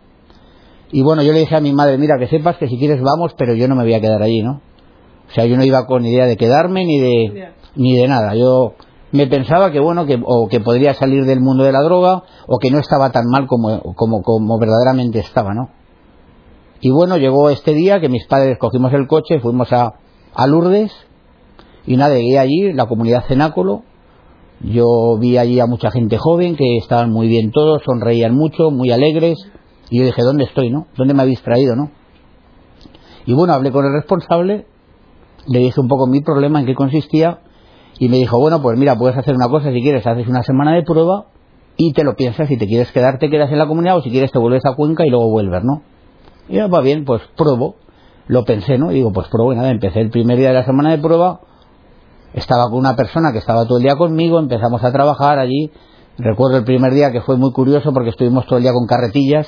Y 0.91 1.01
bueno, 1.03 1.23
yo 1.23 1.33
le 1.33 1.39
dije 1.39 1.55
a 1.55 1.61
mi 1.61 1.73
madre, 1.73 1.97
mira, 1.97 2.15
que 2.19 2.27
sepas 2.27 2.57
que 2.57 2.67
si 2.67 2.77
quieres 2.77 3.01
vamos, 3.01 3.33
pero 3.37 3.53
yo 3.53 3.67
no 3.67 3.75
me 3.75 3.83
voy 3.83 3.93
a 3.93 4.01
quedar 4.01 4.21
allí, 4.21 4.41
¿no? 4.41 4.61
O 5.29 5.33
sea, 5.33 5.45
yo 5.45 5.55
no 5.55 5.63
iba 5.63 5.85
con 5.85 6.05
idea 6.05 6.25
de 6.25 6.35
quedarme 6.35 6.85
ni 6.85 6.99
de, 6.99 7.53
ni 7.75 7.95
de 7.95 8.07
nada. 8.07 8.35
Yo 8.35 8.73
me 9.11 9.27
pensaba 9.27 9.71
que 9.71 9.79
bueno 9.79 10.05
que 10.05 10.19
o 10.23 10.47
que 10.47 10.59
podría 10.59 10.93
salir 10.93 11.25
del 11.25 11.41
mundo 11.41 11.63
de 11.63 11.71
la 11.71 11.81
droga 11.81 12.23
o 12.47 12.57
que 12.59 12.71
no 12.71 12.79
estaba 12.79 13.11
tan 13.11 13.25
mal 13.29 13.45
como, 13.47 13.93
como, 13.95 14.21
como 14.21 14.57
verdaderamente 14.57 15.19
estaba 15.19 15.53
no 15.53 15.69
y 16.79 16.89
bueno 16.91 17.17
llegó 17.17 17.49
este 17.49 17.73
día 17.73 17.99
que 17.99 18.09
mis 18.09 18.25
padres 18.27 18.57
cogimos 18.57 18.93
el 18.93 19.07
coche 19.07 19.39
fuimos 19.39 19.71
a, 19.73 19.95
a 20.33 20.47
Lourdes 20.47 20.91
y 21.85 21.97
nada 21.97 22.15
llegué 22.15 22.39
allí 22.39 22.73
la 22.73 22.85
comunidad 22.85 23.25
cenáculo 23.27 23.83
yo 24.61 25.17
vi 25.19 25.37
allí 25.37 25.59
a 25.59 25.65
mucha 25.65 25.91
gente 25.91 26.17
joven 26.17 26.55
que 26.55 26.77
estaban 26.77 27.11
muy 27.11 27.27
bien 27.27 27.51
todos 27.51 27.81
sonreían 27.83 28.33
mucho 28.33 28.71
muy 28.71 28.91
alegres 28.91 29.39
y 29.91 29.99
yo 29.99 30.05
dije 30.05 30.23
dónde 30.23 30.45
estoy 30.45 30.71
no 30.71 30.87
dónde 30.97 31.13
me 31.13 31.21
habéis 31.21 31.43
traído 31.43 31.75
no 31.75 31.91
y 33.27 33.33
bueno 33.33 33.53
hablé 33.53 33.71
con 33.71 33.85
el 33.85 33.93
responsable 33.93 34.65
le 35.47 35.59
dije 35.59 35.79
un 35.79 35.87
poco 35.87 36.07
mi 36.07 36.21
problema 36.21 36.59
en 36.59 36.65
qué 36.65 36.73
consistía 36.73 37.41
y 38.01 38.09
me 38.09 38.17
dijo, 38.17 38.39
bueno, 38.39 38.63
pues 38.63 38.79
mira, 38.79 38.95
puedes 38.95 39.15
hacer 39.15 39.35
una 39.35 39.47
cosa, 39.47 39.71
si 39.71 39.79
quieres, 39.79 40.07
haces 40.07 40.27
una 40.27 40.41
semana 40.41 40.73
de 40.73 40.81
prueba 40.81 41.27
y 41.77 41.93
te 41.93 42.03
lo 42.03 42.15
piensas, 42.15 42.47
si 42.47 42.57
te 42.57 42.65
quieres 42.65 42.91
quedar, 42.91 43.19
te 43.19 43.29
quedas 43.29 43.51
en 43.51 43.59
la 43.59 43.67
comunidad 43.67 43.97
o 43.97 44.01
si 44.01 44.09
quieres 44.09 44.31
te 44.31 44.39
vuelves 44.39 44.65
a 44.65 44.73
Cuenca 44.73 45.05
y 45.05 45.11
luego 45.11 45.29
vuelves, 45.29 45.63
¿no? 45.63 45.83
Y 46.49 46.55
ya 46.55 46.65
va 46.65 46.81
bien, 46.81 47.05
pues 47.05 47.21
pruebo. 47.37 47.75
Lo 48.27 48.43
pensé, 48.43 48.79
¿no? 48.79 48.91
Y 48.91 48.95
digo, 48.95 49.11
pues 49.11 49.27
pruebo 49.27 49.53
y 49.53 49.55
nada, 49.55 49.69
empecé 49.69 49.99
el 49.99 50.09
primer 50.09 50.37
día 50.39 50.47
de 50.47 50.55
la 50.55 50.65
semana 50.65 50.89
de 50.89 50.97
prueba, 50.97 51.41
estaba 52.33 52.63
con 52.71 52.79
una 52.79 52.95
persona 52.95 53.31
que 53.31 53.37
estaba 53.37 53.65
todo 53.65 53.77
el 53.77 53.83
día 53.83 53.95
conmigo, 53.95 54.39
empezamos 54.39 54.83
a 54.83 54.91
trabajar 54.91 55.37
allí. 55.37 55.71
Recuerdo 56.17 56.57
el 56.57 56.63
primer 56.63 56.93
día 56.93 57.11
que 57.11 57.21
fue 57.21 57.37
muy 57.37 57.51
curioso 57.51 57.93
porque 57.93 58.09
estuvimos 58.09 58.47
todo 58.47 58.57
el 58.57 58.63
día 58.63 58.73
con 58.73 58.87
carretillas, 58.87 59.47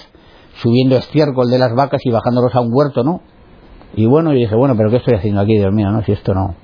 subiendo 0.61 0.95
estiércol 0.95 1.49
de 1.49 1.57
las 1.57 1.73
vacas 1.75 2.01
y 2.05 2.11
bajándolos 2.11 2.53
a 2.55 2.61
un 2.61 2.69
huerto, 2.71 3.03
¿no? 3.03 3.21
Y 3.95 4.05
bueno, 4.05 4.31
yo 4.33 4.39
dije, 4.39 4.55
bueno, 4.55 4.75
pero 4.75 4.89
¿qué 4.89 4.97
estoy 4.97 5.15
haciendo 5.15 5.41
aquí, 5.41 5.55
Dios 5.55 5.71
mío, 5.71 5.89
no? 5.91 6.03
Si 6.03 6.11
esto 6.11 6.33
no, 6.33 6.55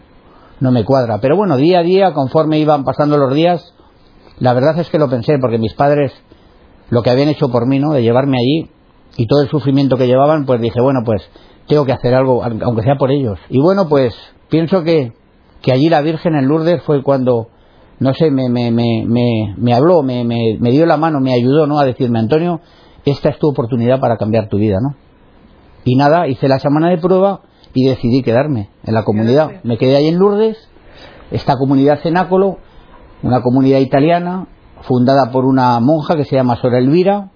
no 0.59 0.71
me 0.71 0.83
cuadra. 0.83 1.19
Pero 1.21 1.35
bueno, 1.35 1.57
día 1.57 1.79
a 1.79 1.83
día, 1.83 2.13
conforme 2.13 2.59
iban 2.59 2.83
pasando 2.83 3.17
los 3.17 3.33
días, 3.33 3.73
la 4.39 4.53
verdad 4.53 4.77
es 4.79 4.89
que 4.89 4.97
lo 4.97 5.09
pensé, 5.09 5.37
porque 5.39 5.57
mis 5.57 5.73
padres, 5.73 6.11
lo 6.89 7.03
que 7.03 7.09
habían 7.09 7.29
hecho 7.29 7.49
por 7.49 7.67
mí, 7.67 7.79
¿no? 7.79 7.93
De 7.93 8.01
llevarme 8.01 8.37
allí 8.37 8.71
y 9.17 9.27
todo 9.27 9.41
el 9.41 9.49
sufrimiento 9.49 9.97
que 9.97 10.07
llevaban, 10.07 10.45
pues 10.45 10.61
dije, 10.61 10.81
bueno, 10.81 11.01
pues 11.05 11.21
tengo 11.67 11.85
que 11.85 11.93
hacer 11.93 12.13
algo, 12.15 12.43
aunque 12.43 12.83
sea 12.83 12.95
por 12.95 13.11
ellos. 13.11 13.37
Y 13.49 13.59
bueno, 13.59 13.87
pues 13.87 14.15
pienso 14.49 14.83
que, 14.83 15.13
que 15.61 15.71
allí 15.71 15.89
la 15.89 16.01
Virgen 16.01 16.35
en 16.35 16.47
Lourdes 16.47 16.81
fue 16.83 17.03
cuando, 17.03 17.49
no 17.99 18.13
sé, 18.13 18.31
me, 18.31 18.49
me, 18.49 18.71
me, 18.71 19.55
me, 19.57 19.73
habló, 19.73 20.01
me, 20.01 20.23
me, 20.23 20.57
me 20.59 20.71
dio 20.71 20.85
la 20.85 20.97
mano, 20.97 21.19
me 21.19 21.33
ayudó, 21.33 21.67
¿no? 21.67 21.79
A 21.79 21.85
decirme, 21.85 22.19
Antonio, 22.19 22.61
esta 23.05 23.29
es 23.29 23.39
tu 23.39 23.49
oportunidad 23.49 23.99
para 23.99 24.17
cambiar 24.17 24.49
tu 24.49 24.57
vida, 24.57 24.77
¿no? 24.81 24.95
Y 25.85 25.95
nada, 25.95 26.27
hice 26.27 26.47
la 26.47 26.59
semana 26.59 26.89
de 26.89 26.97
prueba 26.97 27.41
y 27.73 27.87
decidí 27.87 28.21
quedarme 28.21 28.69
en 28.83 28.93
la 28.93 29.03
comunidad. 29.03 29.61
Me 29.63 29.77
quedé 29.77 29.95
ahí 29.95 30.07
en 30.07 30.17
Lourdes, 30.17 30.57
esta 31.31 31.55
comunidad 31.55 31.99
cenáculo, 32.01 32.57
una 33.23 33.41
comunidad 33.41 33.79
italiana, 33.79 34.47
fundada 34.81 35.31
por 35.31 35.45
una 35.45 35.79
monja 35.79 36.15
que 36.15 36.25
se 36.25 36.35
llama 36.35 36.57
Sora 36.57 36.79
Elvira, 36.79 37.29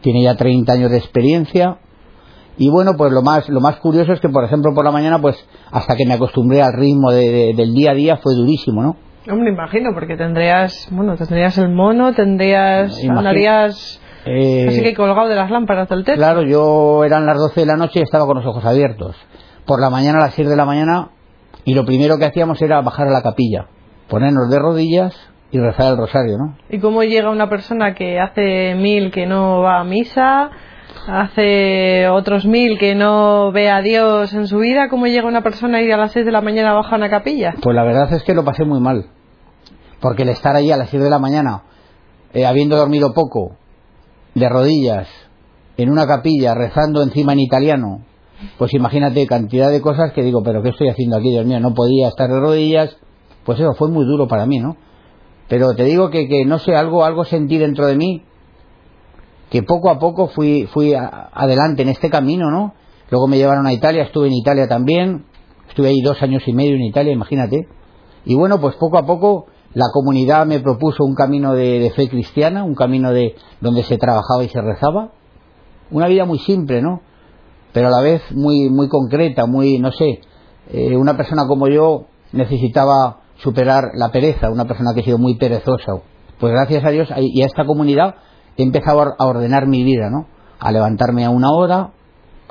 tiene 0.00 0.22
ya 0.22 0.36
30 0.36 0.72
años 0.72 0.90
de 0.90 0.98
experiencia. 0.98 1.78
Y 2.56 2.70
bueno, 2.70 2.92
pues 2.96 3.12
lo 3.12 3.22
más, 3.22 3.48
lo 3.48 3.60
más 3.60 3.76
curioso 3.76 4.12
es 4.12 4.20
que, 4.20 4.28
por 4.28 4.44
ejemplo, 4.44 4.72
por 4.74 4.84
la 4.84 4.90
mañana, 4.90 5.20
pues 5.20 5.36
hasta 5.70 5.94
que 5.96 6.06
me 6.06 6.14
acostumbré 6.14 6.60
al 6.60 6.72
ritmo 6.72 7.12
de, 7.12 7.54
del 7.56 7.72
día 7.72 7.92
a 7.92 7.94
día 7.94 8.16
fue 8.16 8.34
durísimo, 8.34 8.82
¿no? 8.82 8.96
Hombre, 9.30 9.52
imagino, 9.52 9.90
porque 9.92 10.16
tendrías, 10.16 10.88
bueno, 10.90 11.16
tendrías 11.16 11.58
el 11.58 11.68
mono, 11.68 12.14
tendrías, 12.14 12.98
andarías 13.08 14.00
eh, 14.26 14.66
así 14.68 14.82
que 14.82 14.94
colgado 14.94 15.28
de 15.28 15.36
las 15.36 15.50
lámparas 15.50 15.88
del 15.88 16.04
techo. 16.04 16.18
Claro, 16.18 16.42
yo 16.42 17.04
eran 17.04 17.26
las 17.26 17.38
12 17.38 17.60
de 17.60 17.66
la 17.66 17.76
noche 17.76 18.00
y 18.00 18.02
estaba 18.02 18.26
con 18.26 18.36
los 18.36 18.46
ojos 18.46 18.64
abiertos. 18.64 19.16
Por 19.64 19.80
la 19.80 19.90
mañana 19.90 20.18
a 20.18 20.22
las 20.22 20.34
6 20.34 20.48
de 20.48 20.56
la 20.56 20.64
mañana 20.64 21.10
y 21.68 21.74
lo 21.74 21.84
primero 21.84 22.16
que 22.16 22.24
hacíamos 22.24 22.62
era 22.62 22.80
bajar 22.80 23.08
a 23.08 23.10
la 23.10 23.20
capilla, 23.20 23.66
ponernos 24.08 24.48
de 24.48 24.58
rodillas 24.58 25.14
y 25.50 25.58
rezar 25.58 25.92
el 25.92 25.98
rosario, 25.98 26.38
¿no? 26.38 26.56
¿Y 26.70 26.78
cómo 26.78 27.02
llega 27.02 27.28
una 27.28 27.50
persona 27.50 27.94
que 27.94 28.18
hace 28.18 28.74
mil 28.74 29.10
que 29.10 29.26
no 29.26 29.60
va 29.60 29.80
a 29.80 29.84
misa, 29.84 30.48
hace 31.06 32.08
otros 32.08 32.46
mil 32.46 32.78
que 32.78 32.94
no 32.94 33.52
ve 33.52 33.70
a 33.70 33.82
Dios 33.82 34.32
en 34.32 34.46
su 34.46 34.60
vida, 34.60 34.88
cómo 34.88 35.08
llega 35.08 35.28
una 35.28 35.42
persona 35.42 35.76
a 35.76 35.82
ir 35.82 35.92
a 35.92 35.98
las 35.98 36.12
6 36.12 36.24
de 36.24 36.32
la 36.32 36.40
mañana 36.40 36.70
a 36.70 36.74
bajar 36.74 36.94
a 36.94 36.96
una 36.96 37.10
capilla? 37.10 37.54
Pues 37.60 37.76
la 37.76 37.84
verdad 37.84 38.10
es 38.14 38.22
que 38.22 38.32
lo 38.32 38.44
pasé 38.46 38.64
muy 38.64 38.80
mal, 38.80 39.10
porque 40.00 40.22
el 40.22 40.30
estar 40.30 40.56
allí 40.56 40.72
a 40.72 40.78
las 40.78 40.88
6 40.88 41.02
de 41.02 41.10
la 41.10 41.18
mañana, 41.18 41.64
eh, 42.32 42.46
habiendo 42.46 42.78
dormido 42.78 43.12
poco, 43.12 43.57
de 44.38 44.48
rodillas, 44.48 45.08
en 45.76 45.90
una 45.90 46.06
capilla, 46.06 46.54
rezando 46.54 47.02
encima 47.02 47.32
en 47.32 47.40
italiano, 47.40 48.02
pues 48.56 48.74
imagínate 48.74 49.26
cantidad 49.26 49.70
de 49.70 49.80
cosas 49.80 50.12
que 50.12 50.22
digo, 50.22 50.42
pero 50.42 50.62
¿qué 50.62 50.70
estoy 50.70 50.88
haciendo 50.88 51.16
aquí, 51.16 51.30
Dios 51.30 51.46
mío? 51.46 51.60
No 51.60 51.74
podía 51.74 52.08
estar 52.08 52.28
de 52.28 52.40
rodillas, 52.40 52.96
pues 53.44 53.58
eso 53.58 53.72
fue 53.74 53.90
muy 53.90 54.04
duro 54.04 54.28
para 54.28 54.46
mí, 54.46 54.58
¿no? 54.58 54.76
Pero 55.48 55.74
te 55.74 55.84
digo 55.84 56.10
que, 56.10 56.28
que 56.28 56.44
no 56.44 56.58
sé, 56.58 56.74
algo, 56.74 57.04
algo 57.04 57.24
sentí 57.24 57.58
dentro 57.58 57.86
de 57.86 57.96
mí, 57.96 58.22
que 59.50 59.62
poco 59.62 59.90
a 59.90 59.98
poco 59.98 60.28
fui, 60.28 60.68
fui 60.72 60.94
adelante 60.94 61.82
en 61.82 61.88
este 61.88 62.10
camino, 62.10 62.50
¿no? 62.50 62.74
Luego 63.10 63.26
me 63.26 63.38
llevaron 63.38 63.66
a 63.66 63.72
Italia, 63.72 64.02
estuve 64.02 64.26
en 64.26 64.34
Italia 64.34 64.68
también, 64.68 65.24
estuve 65.68 65.88
ahí 65.88 66.00
dos 66.02 66.20
años 66.22 66.42
y 66.46 66.52
medio 66.52 66.74
en 66.74 66.82
Italia, 66.82 67.12
imagínate. 67.12 67.66
Y 68.24 68.34
bueno, 68.34 68.60
pues 68.60 68.76
poco 68.76 68.98
a 68.98 69.06
poco 69.06 69.46
la 69.74 69.86
comunidad 69.92 70.46
me 70.46 70.60
propuso 70.60 71.04
un 71.04 71.14
camino 71.14 71.54
de, 71.54 71.92
fe 71.94 72.08
cristiana, 72.08 72.64
un 72.64 72.74
camino 72.74 73.12
de 73.12 73.34
donde 73.60 73.82
se 73.82 73.98
trabajaba 73.98 74.44
y 74.44 74.48
se 74.48 74.60
rezaba. 74.60 75.10
Una 75.90 76.08
vida 76.08 76.24
muy 76.24 76.38
simple, 76.38 76.82
¿no? 76.82 77.00
Pero 77.72 77.88
a 77.88 77.90
la 77.90 78.00
vez 78.00 78.22
muy, 78.32 78.70
muy 78.70 78.88
concreta, 78.88 79.46
muy, 79.46 79.78
no 79.78 79.92
sé, 79.92 80.20
eh, 80.70 80.96
una 80.96 81.16
persona 81.16 81.46
como 81.46 81.68
yo 81.68 82.06
necesitaba 82.32 83.20
superar 83.36 83.92
la 83.94 84.10
pereza, 84.10 84.50
una 84.50 84.64
persona 84.64 84.92
que 84.94 85.00
ha 85.00 85.04
sido 85.04 85.18
muy 85.18 85.36
perezosa. 85.36 86.00
Pues 86.40 86.52
gracias 86.52 86.84
a 86.84 86.90
Dios 86.90 87.08
y 87.16 87.42
a 87.42 87.46
esta 87.46 87.64
comunidad 87.64 88.16
he 88.56 88.62
empezado 88.62 89.14
a 89.18 89.26
ordenar 89.26 89.66
mi 89.66 89.84
vida, 89.84 90.10
¿no? 90.10 90.26
A 90.58 90.72
levantarme 90.72 91.24
a 91.24 91.30
una 91.30 91.52
hora, 91.52 91.90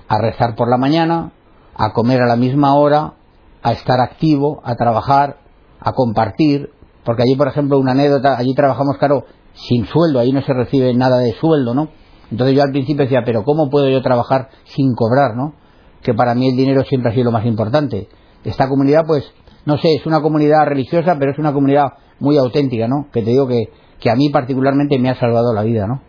a 0.07 0.17
rezar 0.19 0.55
por 0.55 0.69
la 0.69 0.77
mañana, 0.77 1.31
a 1.75 1.93
comer 1.93 2.21
a 2.21 2.27
la 2.27 2.35
misma 2.35 2.75
hora, 2.75 3.13
a 3.61 3.71
estar 3.73 3.99
activo, 3.99 4.61
a 4.63 4.75
trabajar, 4.75 5.37
a 5.79 5.93
compartir, 5.93 6.71
porque 7.07 7.23
allí, 7.23 7.37
por 7.37 7.47
ejemplo, 7.47 7.79
una 7.79 7.93
anécdota, 7.93 8.37
allí 8.37 8.53
trabajamos, 8.53 8.97
claro, 8.97 9.23
sin 9.53 9.85
sueldo, 9.85 10.19
ahí 10.19 10.33
no 10.33 10.41
se 10.41 10.51
recibe 10.51 10.93
nada 10.93 11.19
de 11.19 11.31
sueldo, 11.39 11.73
¿no? 11.73 11.87
Entonces 12.29 12.53
yo 12.53 12.63
al 12.63 12.71
principio 12.71 13.05
decía, 13.05 13.21
pero 13.25 13.45
¿cómo 13.45 13.69
puedo 13.69 13.87
yo 13.87 14.01
trabajar 14.01 14.49
sin 14.65 14.93
cobrar, 14.93 15.33
no? 15.37 15.53
Que 16.03 16.13
para 16.13 16.35
mí 16.35 16.49
el 16.49 16.57
dinero 16.57 16.83
siempre 16.83 17.09
ha 17.09 17.13
sido 17.13 17.23
lo 17.23 17.31
más 17.31 17.45
importante. 17.45 18.09
Esta 18.43 18.67
comunidad, 18.67 19.03
pues, 19.07 19.23
no 19.63 19.77
sé, 19.77 19.93
es 19.93 20.05
una 20.05 20.19
comunidad 20.19 20.65
religiosa, 20.65 21.15
pero 21.17 21.31
es 21.31 21.39
una 21.39 21.53
comunidad 21.53 21.93
muy 22.19 22.35
auténtica, 22.37 22.89
¿no? 22.89 23.07
Que 23.13 23.21
te 23.21 23.29
digo 23.29 23.47
que, 23.47 23.69
que 24.01 24.09
a 24.09 24.15
mí 24.15 24.27
particularmente 24.27 24.99
me 24.99 25.09
ha 25.09 25.15
salvado 25.15 25.53
la 25.53 25.63
vida, 25.63 25.87
¿no? 25.87 26.01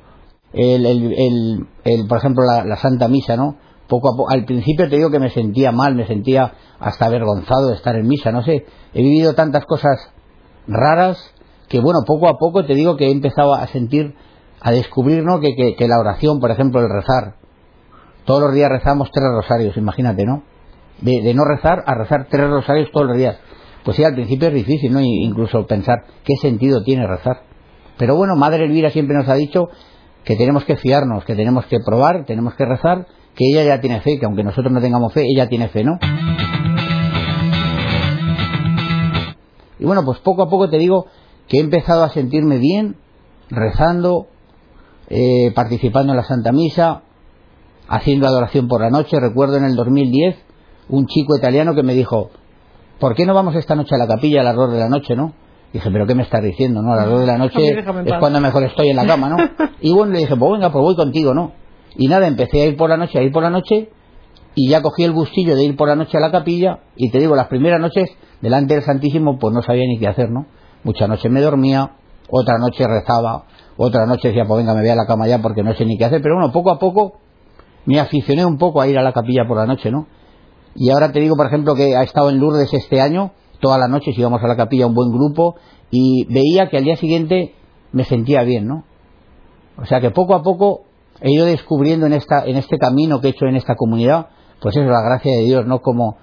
El, 0.53 0.85
el, 0.85 1.69
el, 1.85 2.09
por 2.09 2.19
ejemplo, 2.19 2.43
la, 2.45 2.65
la, 2.65 2.75
Santa 2.75 3.07
Misa, 3.07 3.37
¿no? 3.37 3.55
Poco 3.87 4.09
a 4.13 4.17
poco, 4.17 4.33
al 4.33 4.45
principio 4.45 4.89
te 4.89 4.97
digo 4.97 5.13
que 5.13 5.21
me 5.21 5.31
sentía 5.31 5.71
mal, 5.71 5.95
me 5.95 6.09
sentía 6.09 6.55
hasta 6.81 7.07
avergonzado 7.07 7.69
de 7.69 7.77
estar 7.77 7.95
en 7.95 8.09
misa, 8.09 8.33
no 8.33 8.43
sé, 8.43 8.67
he 8.95 9.01
vivido 9.01 9.35
tantas 9.35 9.65
cosas 9.65 10.13
raras 10.69 11.19
que, 11.69 11.81
bueno, 11.81 12.01
poco 12.07 12.29
a 12.29 12.39
poco 12.39 12.65
te 12.65 12.75
digo 12.75 12.97
que 12.97 13.09
he 13.09 13.11
empezado 13.11 13.55
a 13.55 13.67
sentir, 13.69 14.15
a 14.61 14.71
descubrir, 14.71 15.25
¿no? 15.25 15.41
Que, 15.41 15.55
que, 15.55 15.77
que 15.77 15.89
la 15.89 15.99
oración, 15.99 16.41
por 16.41 16.51
ejemplo, 16.51 16.81
el 16.81 16.89
rezar, 16.89 17.35
todos 18.25 18.43
los 18.43 18.55
días 18.55 18.71
rezamos 18.71 19.11
tres 19.13 19.27
rosarios, 19.31 19.77
imagínate, 19.77 20.25
¿no? 20.25 20.43
De, 21.01 21.23
de, 21.23 21.35
no 21.35 21.45
rezar 21.45 21.85
a 21.87 21.95
rezar 21.95 22.27
tres 22.31 22.49
rosarios 22.49 22.91
todos 22.93 23.07
los 23.07 23.17
días. 23.17 23.39
Pues 23.85 23.97
sí, 23.97 24.05
al 24.05 24.15
principio 24.15 24.49
es 24.49 24.55
difícil, 24.55 24.93
¿no? 24.93 25.01
Incluso 25.01 25.67
pensar 25.67 26.05
qué 26.25 26.35
sentido 26.37 26.83
tiene 26.83 27.07
rezar. 27.07 27.43
Pero 27.97 28.17
bueno, 28.17 28.37
Madre 28.37 28.65
Elvira 28.65 28.91
siempre 28.91 29.17
nos 29.17 29.29
ha 29.29 29.35
dicho 29.35 29.69
que 30.25 30.37
tenemos 30.37 30.65
que 30.65 30.77
fiarnos, 30.77 31.25
que 31.25 31.35
tenemos 31.35 31.67
que 31.67 31.79
probar, 31.85 32.25
tenemos 32.27 32.55
que 32.55 32.65
rezar, 32.65 33.07
que 33.35 33.45
ella 33.51 33.65
ya 33.65 33.81
tiene 33.81 34.01
fe, 34.01 34.19
que 34.19 34.27
aunque 34.27 34.45
nosotros 34.45 34.73
no 34.73 34.81
tengamos 34.81 35.13
fe, 35.13 35.25
ella 35.25 35.49
tiene 35.49 35.69
fe, 35.69 35.85
¿no? 35.85 35.99
Y 39.79 39.85
bueno, 39.85 40.05
pues 40.05 40.19
poco 40.21 40.43
a 40.43 40.49
poco 40.49 40.69
te 40.69 40.79
digo 40.79 41.07
que 41.49 41.59
he 41.59 41.61
empezado 41.61 42.05
a 42.05 42.11
sentirme 42.11 42.59
bien, 42.59 42.97
rezando, 43.51 44.27
eh, 45.09 45.53
participando 45.55 46.13
en 46.13 46.17
la 46.19 46.25
Santa 46.25 46.53
Misa, 46.53 47.03
haciendo 47.89 48.27
adoración 48.27 48.69
por 48.69 48.83
la 48.83 48.91
noche. 48.91 49.19
Recuerdo 49.19 49.57
en 49.57 49.65
el 49.65 49.75
2010 49.75 50.37
un 50.91 51.07
chico 51.07 51.37
italiano 51.37 51.75
que 51.75 51.83
me 51.83 51.95
dijo, 51.95 52.31
¿por 52.99 53.15
qué 53.15 53.25
no 53.27 53.35
vamos 53.35 53.55
esta 53.55 53.75
noche 53.75 53.95
a 53.95 53.99
la 53.99 54.07
capilla 54.07 54.41
a 54.41 54.45
las 54.45 54.57
dos 54.57 54.73
de 54.73 54.79
la 54.79 54.89
noche, 54.89 55.17
no? 55.17 55.33
Dije, 55.73 55.91
¿pero 55.91 56.07
qué 56.07 56.15
me 56.15 56.23
estás 56.23 56.43
diciendo, 56.43 56.83
no? 56.83 56.93
A 56.93 56.97
las 56.97 57.09
dos 57.09 57.21
de 57.21 57.27
la 57.27 57.39
noche 57.39 57.79
es 57.79 58.15
cuando 58.19 58.41
mejor 58.41 58.65
estoy 58.65 58.91
en 58.91 58.97
la 58.97 59.07
cama, 59.07 59.29
¿no? 59.29 59.37
Y 59.81 59.93
bueno, 59.93 60.13
le 60.13 60.21
dije, 60.21 60.37
pues 60.37 60.53
venga, 60.53 60.73
pues 60.73 60.83
voy 60.83 60.97
contigo, 60.97 61.35
¿no? 61.35 61.53
Y 61.97 62.09
nada, 62.09 62.27
empecé 62.27 62.63
a 62.63 62.67
ir 62.67 62.77
por 62.77 62.91
la 62.91 62.97
noche, 62.97 63.19
a 63.19 63.23
ir 63.23 63.33
por 63.33 63.43
la 63.43 63.51
noche, 63.51 63.91
y 64.61 64.69
ya 64.69 64.83
cogí 64.83 65.05
el 65.05 65.13
gustillo 65.13 65.55
de 65.55 65.63
ir 65.63 65.77
por 65.77 65.87
la 65.87 65.95
noche 65.95 66.19
a 66.19 66.21
la 66.21 66.33
capilla, 66.33 66.81
y 66.97 67.11
te 67.11 67.21
digo, 67.21 67.37
las 67.37 67.47
primeras 67.47 67.81
noches, 67.81 68.11
delante 68.41 68.75
del 68.75 68.83
Santísimo, 68.83 69.39
pues 69.39 69.55
no 69.55 69.63
sabía 69.63 69.85
ni 69.87 70.01
qué 70.01 70.09
hacer, 70.09 70.31
¿no? 70.31 70.47
Muchas 70.83 71.09
noches 71.09 71.31
me 71.31 71.41
dormía, 71.41 71.93
otra 72.29 72.59
noche 72.59 72.85
rezaba, 72.89 73.45
otra 73.77 74.05
noche 74.07 74.29
decía, 74.29 74.43
pues 74.49 74.59
venga, 74.59 74.75
me 74.75 74.81
voy 74.81 74.91
a 74.91 74.97
la 74.97 75.07
cama 75.07 75.29
ya 75.29 75.41
porque 75.41 75.63
no 75.63 75.75
sé 75.75 75.85
ni 75.87 75.97
qué 75.97 76.07
hacer, 76.07 76.21
pero 76.23 76.35
bueno, 76.35 76.51
poco 76.51 76.73
a 76.73 76.79
poco 76.81 77.21
me 77.87 78.01
aficioné 78.01 78.45
un 78.45 78.59
poco 78.59 78.81
a 78.81 78.89
ir 78.89 78.99
a 78.99 79.03
la 79.03 79.13
capilla 79.13 79.47
por 79.47 79.59
la 79.59 79.67
noche, 79.67 79.93
¿no? 79.93 80.09
Y 80.75 80.91
ahora 80.91 81.13
te 81.13 81.21
digo, 81.21 81.37
por 81.37 81.47
ejemplo, 81.47 81.77
que 81.77 81.95
ha 81.95 82.03
estado 82.03 82.29
en 82.29 82.41
Lourdes 82.41 82.75
este 82.75 83.01
año, 83.01 83.31
todas 83.61 83.79
las 83.79 83.89
noches 83.89 84.19
íbamos 84.19 84.43
a 84.43 84.49
la 84.49 84.57
capilla 84.57 84.89
un 84.89 84.95
buen 84.95 85.13
grupo, 85.13 85.55
y 85.93 86.25
veía 86.35 86.69
que 86.69 86.79
al 86.79 86.85
día 86.85 86.97
siguiente 86.97 87.55
me 87.93 88.03
sentía 88.03 88.43
bien, 88.43 88.67
¿no? 88.67 88.83
O 89.81 89.87
sea 89.87 90.01
que 90.01 90.11
poco 90.11 90.35
a 90.35 90.43
poco 90.43 90.83
he 91.21 91.31
ido 91.31 91.47
descubriendo 91.47 92.07
en, 92.07 92.13
esta, 92.13 92.45
en 92.45 92.57
este 92.57 92.77
camino 92.77 93.21
que 93.21 93.29
he 93.29 93.31
hecho 93.31 93.47
en 93.47 93.55
esta 93.55 93.77
comunidad, 93.77 94.31
pues 94.61 94.77
eso, 94.77 94.89
la 94.89 95.03
gracia 95.03 95.33
de 95.37 95.43
Dios, 95.43 95.67
¿no? 95.67 95.81
Como 95.81 96.17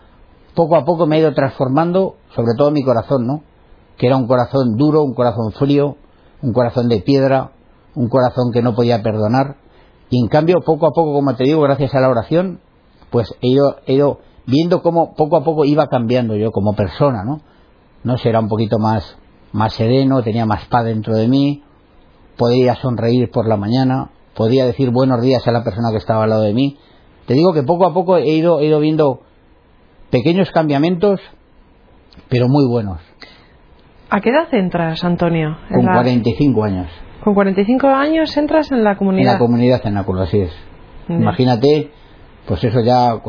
poco 0.56 0.76
a 0.76 0.86
poco 0.86 1.06
me 1.06 1.18
ha 1.18 1.20
ido 1.20 1.34
transformando, 1.34 2.16
sobre 2.36 2.54
todo 2.58 2.72
mi 2.72 2.84
corazón, 2.84 3.28
¿no? 3.28 3.44
Que 3.98 4.08
era 4.08 4.18
un 4.18 4.28
corazón 4.28 4.76
duro, 4.78 5.04
un 5.04 5.14
corazón 5.14 5.52
frío, 5.54 5.96
un 6.42 6.54
corazón 6.54 6.90
de 6.90 7.02
piedra, 7.02 7.52
un 7.96 8.10
corazón 8.10 8.52
que 8.54 8.62
no 8.62 8.76
podía 8.76 9.02
perdonar. 9.02 9.58
Y 10.10 10.22
en 10.22 10.28
cambio, 10.28 10.62
poco 10.62 10.88
a 10.88 10.92
poco, 10.92 11.14
como 11.14 11.36
te 11.36 11.46
digo, 11.46 11.62
gracias 11.62 11.94
a 11.96 12.00
la 12.00 12.10
oración, 12.10 12.60
pues 13.10 13.34
he 13.42 13.48
ido, 13.48 13.78
he 13.86 13.94
ido 13.94 14.20
viendo 14.46 14.82
cómo 14.82 15.16
poco 15.16 15.38
a 15.38 15.44
poco 15.44 15.66
iba 15.66 15.88
cambiando 15.88 16.36
yo 16.36 16.52
como 16.52 16.74
persona, 16.74 17.24
¿no? 17.24 17.42
No 18.04 18.18
sé, 18.18 18.30
era 18.30 18.40
un 18.40 18.48
poquito 18.48 18.78
más, 18.78 19.18
más 19.52 19.74
sereno, 19.74 20.22
tenía 20.22 20.46
más 20.46 20.66
paz 20.66 20.86
dentro 20.86 21.16
de 21.16 21.28
mí, 21.28 21.64
podía 22.38 22.76
sonreír 22.76 23.32
por 23.32 23.48
la 23.48 23.58
mañana, 23.58 24.12
podía 24.36 24.66
decir 24.66 24.92
buenos 24.92 25.22
días 25.22 25.48
a 25.48 25.52
la 25.52 25.64
persona 25.64 25.90
que 25.92 25.98
estaba 25.98 26.24
al 26.24 26.30
lado 26.30 26.44
de 26.44 26.54
mí. 26.54 26.78
Te 27.26 27.34
digo 27.34 27.54
que 27.54 27.64
poco 27.64 27.86
a 27.86 27.94
poco 27.94 28.18
he 28.18 28.30
ido, 28.30 28.60
he 28.60 28.66
ido 28.66 28.80
viendo 28.80 29.22
pequeños 30.12 30.52
cambiamientos, 30.52 31.20
pero 32.30 32.48
muy 32.48 32.68
buenos. 32.68 33.00
¿A 34.10 34.22
qué 34.22 34.30
edad 34.30 34.48
entras, 34.54 35.04
Antonio? 35.04 35.58
Con 35.70 35.86
la... 35.86 35.94
45 35.94 36.64
años. 36.64 36.88
Con 37.24 37.34
45 37.34 37.88
años 37.88 38.38
entras 38.38 38.72
en 38.72 38.84
la 38.84 38.98
comunidad. 38.98 39.34
En 39.34 39.34
la 39.34 39.40
comunidad 39.40 39.82
cenáculo, 39.82 40.22
así 40.22 40.40
es. 40.40 40.52
Imagínate, 41.10 41.92
pues 42.48 42.64
eso 42.64 42.82
ya, 42.82 43.22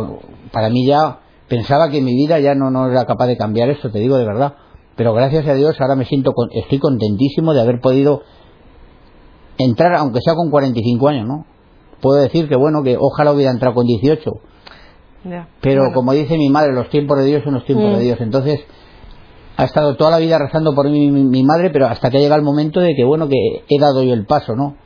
para 0.53 0.69
mí 0.69 0.87
ya, 0.87 1.21
pensaba 1.49 1.91
que 1.91 2.01
mi 2.01 2.15
vida 2.15 2.39
ya 2.39 2.55
no, 2.55 2.71
no 2.71 2.91
era 2.91 3.05
capaz 3.07 3.27
de 3.27 3.37
cambiar 3.37 3.71
esto, 3.71 3.91
te 3.91 3.99
digo 3.99 4.19
de 4.19 4.25
verdad. 4.25 4.55
Pero 4.97 5.13
gracias 5.13 5.47
a 5.47 5.55
Dios 5.55 5.81
ahora 5.81 5.95
me 5.95 6.05
siento, 6.05 6.33
estoy 6.53 6.79
contentísimo 6.79 7.53
de 7.53 7.61
haber 7.61 7.81
podido 7.81 8.23
entrar, 9.59 9.95
aunque 9.97 10.21
sea 10.21 10.35
con 10.35 10.51
45 10.51 11.09
años, 11.09 11.27
¿no? 11.27 11.47
Puedo 12.01 12.21
decir 12.23 12.49
que 12.49 12.57
bueno, 12.57 12.83
que 12.83 12.97
ojalá 12.99 13.33
hubiera 13.33 13.51
entrado 13.51 13.75
con 13.75 13.87
18. 13.87 14.31
Pero 15.61 15.93
como 15.93 16.13
dice 16.13 16.37
mi 16.37 16.49
madre, 16.51 16.73
los 16.73 16.89
tiempos 16.89 17.19
de 17.19 17.25
Dios 17.25 17.43
son 17.45 17.55
los 17.55 17.65
tiempos 17.65 17.91
de 17.93 17.97
mm. 17.97 18.01
Dios. 18.01 18.21
Entonces, 18.21 18.61
ha 19.57 19.65
estado 19.65 19.97
toda 19.97 20.11
la 20.11 20.19
vida 20.19 20.39
rezando 20.39 20.75
por 20.75 20.89
mí 20.89 21.11
mi, 21.11 21.43
madre, 21.43 21.71
pero 21.71 21.87
hasta 21.87 22.11
que 22.11 22.19
llega 22.19 22.37
el 22.37 22.43
momento 22.43 22.81
de 22.81 22.95
que, 22.95 23.05
bueno, 23.05 23.29
que 23.29 23.65
he 23.69 23.81
dado 23.81 24.03
yo 24.03 24.13
el 24.13 24.27
paso, 24.27 24.55
¿no? 24.55 24.77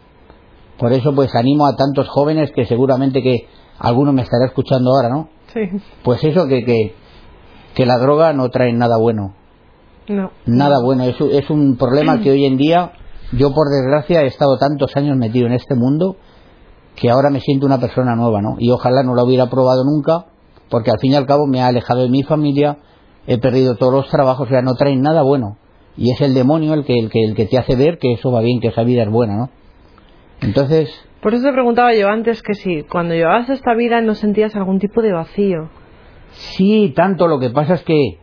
Por 0.79 0.93
eso, 0.93 1.14
pues 1.14 1.35
animo 1.35 1.67
a 1.67 1.76
tantos 1.76 2.09
jóvenes 2.09 2.52
que 2.55 2.64
seguramente 2.64 3.23
que 3.23 3.49
alguno 3.79 4.12
me 4.12 4.23
estará 4.23 4.47
escuchando 4.47 4.93
ahora, 4.93 5.09
¿no? 5.11 5.29
Sí. 5.52 5.61
Pues 6.02 6.25
eso, 6.25 6.47
que, 6.47 6.64
que, 6.64 6.95
que 7.75 7.85
la 7.85 7.99
droga 7.99 8.33
no 8.33 8.49
trae 8.49 8.73
nada 8.73 8.97
bueno. 8.97 9.35
No. 10.09 10.31
Nada 10.47 10.81
bueno. 10.83 11.05
Es, 11.05 11.21
es 11.21 11.50
un 11.50 11.76
problema 11.76 12.21
que 12.21 12.31
hoy 12.31 12.47
en 12.47 12.57
día, 12.57 12.93
yo 13.33 13.52
por 13.52 13.69
desgracia 13.69 14.23
he 14.23 14.26
estado 14.26 14.57
tantos 14.59 14.97
años 14.97 15.17
metido 15.17 15.47
en 15.47 15.52
este 15.52 15.75
mundo 15.75 16.17
que 16.97 17.11
ahora 17.11 17.30
me 17.30 17.40
siento 17.40 17.66
una 17.66 17.78
persona 17.78 18.14
nueva, 18.16 18.42
¿no? 18.42 18.56
Y 18.59 18.70
ojalá 18.70 19.02
no 19.02 19.14
lo 19.14 19.25
hubiera 19.25 19.49
probado 19.49 19.85
nunca, 19.85 20.26
porque 20.68 20.90
al 20.90 20.99
fin 21.00 21.12
y 21.12 21.16
al 21.16 21.26
cabo 21.26 21.47
me 21.47 21.62
ha 21.62 21.68
alejado 21.68 22.02
de 22.02 22.09
mi 22.09 22.23
familia, 22.23 22.78
he 23.26 23.38
perdido 23.38 23.76
todos 23.76 23.92
los 23.92 24.09
trabajos, 24.09 24.47
o 24.47 24.50
sea, 24.50 24.62
no 24.62 24.75
traen 24.75 25.02
nada 25.02 25.23
bueno. 25.23 25.56
Y 25.97 26.12
es 26.12 26.20
el 26.20 26.35
demonio 26.35 26.75
el 26.75 26.85
que, 26.85 26.99
el 26.99 27.11
que, 27.11 27.25
el 27.25 27.35
que 27.35 27.47
te 27.47 27.59
hace 27.59 27.76
ver 27.76 27.99
que 27.99 28.12
eso 28.12 28.30
va 28.30 28.40
bien, 28.40 28.61
que 28.61 28.68
esa 28.68 28.82
vida 28.82 29.02
es 29.02 29.11
buena, 29.11 29.37
¿no? 29.37 29.50
Entonces... 30.40 30.90
Por 31.20 31.35
eso 31.35 31.44
te 31.44 31.52
preguntaba 31.52 31.92
yo 31.94 32.09
antes 32.09 32.42
que 32.42 32.54
si 32.54 32.82
cuando 32.85 33.14
llevabas 33.14 33.50
esta 33.50 33.75
vida 33.75 34.00
no 34.00 34.14
sentías 34.14 34.56
algún 34.56 34.78
tipo 34.78 35.02
de 35.02 35.12
vacío. 35.12 35.68
Sí, 36.32 36.92
tanto. 36.97 37.28
Lo 37.28 37.38
que 37.38 37.50
pasa 37.50 37.75
es 37.75 37.82
que 37.82 38.18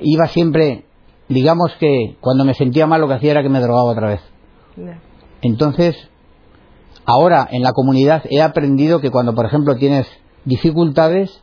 iba 0.00 0.26
siempre, 0.26 0.84
digamos 1.28 1.72
que 1.78 2.16
cuando 2.20 2.44
me 2.44 2.54
sentía 2.54 2.88
mal 2.88 3.00
lo 3.00 3.06
que 3.06 3.14
hacía 3.14 3.32
era 3.32 3.42
que 3.42 3.48
me 3.48 3.60
drogaba 3.60 3.92
otra 3.92 4.08
vez. 4.08 4.20
Entonces, 5.42 6.09
ahora 7.04 7.48
en 7.50 7.62
la 7.62 7.72
comunidad 7.72 8.22
he 8.30 8.42
aprendido 8.42 9.00
que 9.00 9.10
cuando, 9.10 9.34
por 9.34 9.46
ejemplo, 9.46 9.76
tienes 9.76 10.06
dificultades, 10.44 11.40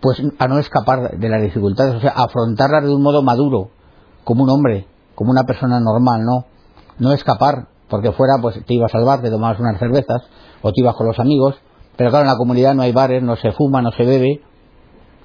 pues 0.00 0.22
a 0.38 0.48
no 0.48 0.58
escapar 0.58 1.18
de 1.18 1.28
las 1.28 1.42
dificultades, 1.42 1.94
o 1.94 2.00
sea, 2.00 2.10
afrontarlas 2.10 2.84
de 2.84 2.94
un 2.94 3.02
modo 3.02 3.22
maduro, 3.22 3.70
como 4.24 4.44
un 4.44 4.50
hombre, 4.50 4.86
como 5.14 5.30
una 5.30 5.44
persona 5.44 5.80
normal, 5.80 6.24
¿no? 6.24 6.46
No 6.98 7.12
escapar, 7.12 7.68
porque 7.88 8.12
fuera 8.12 8.34
pues 8.40 8.64
te 8.64 8.74
ibas 8.74 8.94
al 8.94 9.04
bar, 9.04 9.22
te 9.22 9.30
tomabas 9.30 9.60
unas 9.60 9.78
cervezas, 9.78 10.22
o 10.62 10.72
te 10.72 10.80
ibas 10.80 10.94
con 10.94 11.06
los 11.06 11.18
amigos, 11.18 11.56
pero 11.96 12.10
claro, 12.10 12.24
en 12.24 12.32
la 12.32 12.36
comunidad 12.36 12.74
no 12.74 12.82
hay 12.82 12.92
bares, 12.92 13.22
no 13.22 13.36
se 13.36 13.52
fuma, 13.52 13.82
no 13.82 13.90
se 13.92 14.04
bebe, 14.04 14.42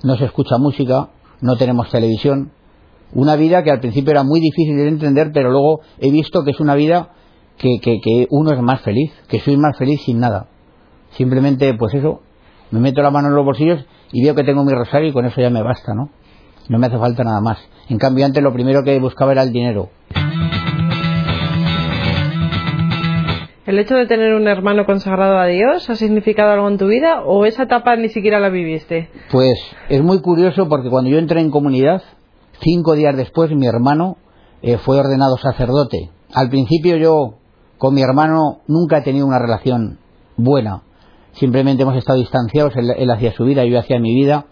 no 0.04 0.16
se 0.16 0.26
escucha 0.26 0.58
música, 0.58 1.10
no 1.42 1.58
tenemos 1.58 1.90
televisión. 1.90 2.52
Una 3.14 3.36
vida 3.36 3.64
que 3.64 3.72
al 3.72 3.82
principio 3.82 4.12
era 4.12 4.24
muy 4.24 4.40
difícil 4.40 4.78
de 4.78 4.88
entender, 4.88 5.32
pero 5.34 5.52
luego 5.52 5.82
he 6.00 6.12
visto 6.12 6.44
que 6.44 6.52
es 6.52 6.60
una 6.60 6.76
vida 6.76 7.10
que, 7.58 7.80
que, 7.82 8.00
que 8.02 8.28
uno 8.30 8.52
es 8.54 8.62
más 8.62 8.82
feliz, 8.82 9.12
que 9.28 9.40
soy 9.40 9.58
más 9.58 9.78
feliz 9.78 10.02
sin 10.04 10.20
nada. 10.20 10.48
Simplemente, 11.12 11.74
pues 11.74 11.94
eso, 11.94 12.22
me 12.72 12.80
meto 12.80 13.02
la 13.02 13.12
mano 13.12 13.28
en 13.28 13.36
los 13.36 13.46
bolsillos 13.46 13.86
y 14.12 14.24
veo 14.24 14.36
que 14.36 14.44
tengo 14.44 14.64
mi 14.64 14.74
rosario 14.74 15.10
y 15.10 15.14
con 15.14 15.26
eso 15.26 15.42
ya 15.42 15.50
me 15.50 15.62
basta, 15.62 15.94
¿no? 15.94 16.10
No 16.70 16.80
me 16.80 16.88
hace 16.88 16.98
falta 16.98 17.24
nada 17.24 17.42
más. 17.42 17.60
En 17.90 17.98
cambio, 17.98 18.26
antes 18.26 18.42
lo 18.42 18.54
primero 18.54 18.84
que 18.84 18.98
buscaba 19.00 19.34
era 19.34 19.44
el 19.44 19.52
dinero. 19.52 19.90
¿El 23.66 23.78
hecho 23.80 23.96
de 23.96 24.08
tener 24.08 24.34
un 24.34 24.48
hermano 24.48 24.86
consagrado 24.86 25.38
a 25.38 25.46
Dios 25.46 25.90
ha 25.90 25.96
significado 25.96 26.52
algo 26.52 26.68
en 26.68 26.78
tu 26.78 26.88
vida 26.88 27.22
o 27.24 27.46
esa 27.46 27.64
etapa 27.64 27.96
ni 27.96 28.10
siquiera 28.10 28.40
la 28.40 28.50
viviste? 28.50 29.10
Pues 29.32 29.54
es 29.88 30.02
muy 30.02 30.22
curioso 30.22 30.68
porque 30.68 30.90
cuando 30.90 31.10
yo 31.10 31.20
entré 31.20 31.42
en 31.42 31.52
comunidad, 31.52 32.02
cinco 32.60 32.96
días 32.96 33.16
después 33.16 33.52
mi 33.52 33.68
hermano 33.68 34.18
eh, 34.62 34.78
fue 34.78 35.00
ordenado 35.00 35.38
sacerdote. 35.38 36.10
Al 36.34 36.50
principio 36.50 36.98
yo 36.98 37.41
con 37.82 37.96
mi 37.96 38.04
hermano 38.04 38.60
nunca 38.68 39.00
he 39.00 39.02
tenido 39.02 39.26
una 39.26 39.40
relación 39.40 39.98
buena 40.38 40.84
simplemente 41.34 41.84
hemos 41.84 41.96
estado 41.96 42.20
distanciados, 42.20 42.74
él, 42.76 43.10
hacia 43.10 43.34
su 43.34 43.46
vida, 43.46 43.66
yo 43.66 43.80
hacia 43.80 44.00
mi 44.00 44.14
vida. 44.14 44.46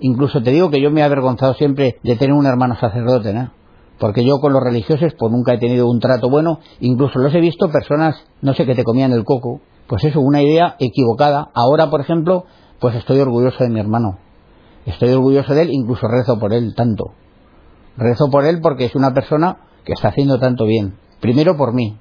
Incluso 0.00 0.42
te 0.42 0.50
digo 0.50 0.70
que 0.70 0.80
yo 0.80 0.90
me 0.90 1.00
he 1.00 1.04
avergonzado 1.04 1.54
siempre 1.54 1.98
de 2.02 2.16
tener 2.16 2.34
un 2.34 2.46
hermano 2.46 2.76
sacerdote, 2.78 3.32
¿no? 3.32 3.50
Porque 3.98 4.24
yo 4.24 4.38
con 4.40 4.52
los 4.52 4.62
religiosos 4.62 5.14
pues 5.18 5.32
nunca 5.32 5.54
he 5.54 5.58
tenido 5.58 5.88
un 5.88 6.00
trato 6.00 6.28
bueno, 6.28 6.60
incluso 6.80 7.18
los 7.18 7.34
he 7.34 7.40
visto 7.40 7.70
personas, 7.70 8.16
no 8.42 8.52
sé, 8.52 8.66
que 8.66 8.74
te 8.74 8.84
comían 8.84 9.12
el 9.12 9.24
coco. 9.24 9.60
Pues 9.86 10.04
eso, 10.04 10.20
una 10.20 10.42
idea 10.42 10.76
equivocada. 10.78 11.48
Ahora, 11.54 11.88
por 11.88 12.00
ejemplo, 12.00 12.44
pues 12.78 12.94
estoy 12.96 13.20
orgulloso 13.20 13.64
de 13.64 13.70
mi 13.70 13.80
hermano. 13.80 14.18
Estoy 14.84 15.10
orgulloso 15.10 15.54
de 15.54 15.62
él, 15.62 15.70
incluso 15.72 16.06
rezo 16.08 16.38
por 16.38 16.52
él 16.52 16.74
tanto. 16.76 17.12
Rezo 17.96 18.28
por 18.30 18.44
él 18.44 18.60
porque 18.60 18.84
es 18.84 18.94
una 18.94 19.14
persona 19.14 19.58
que 19.84 19.94
está 19.94 20.08
haciendo 20.08 20.38
tanto 20.38 20.66
bien. 20.66 20.98
Primero 21.20 21.56
por 21.56 21.72
mí, 21.72 21.96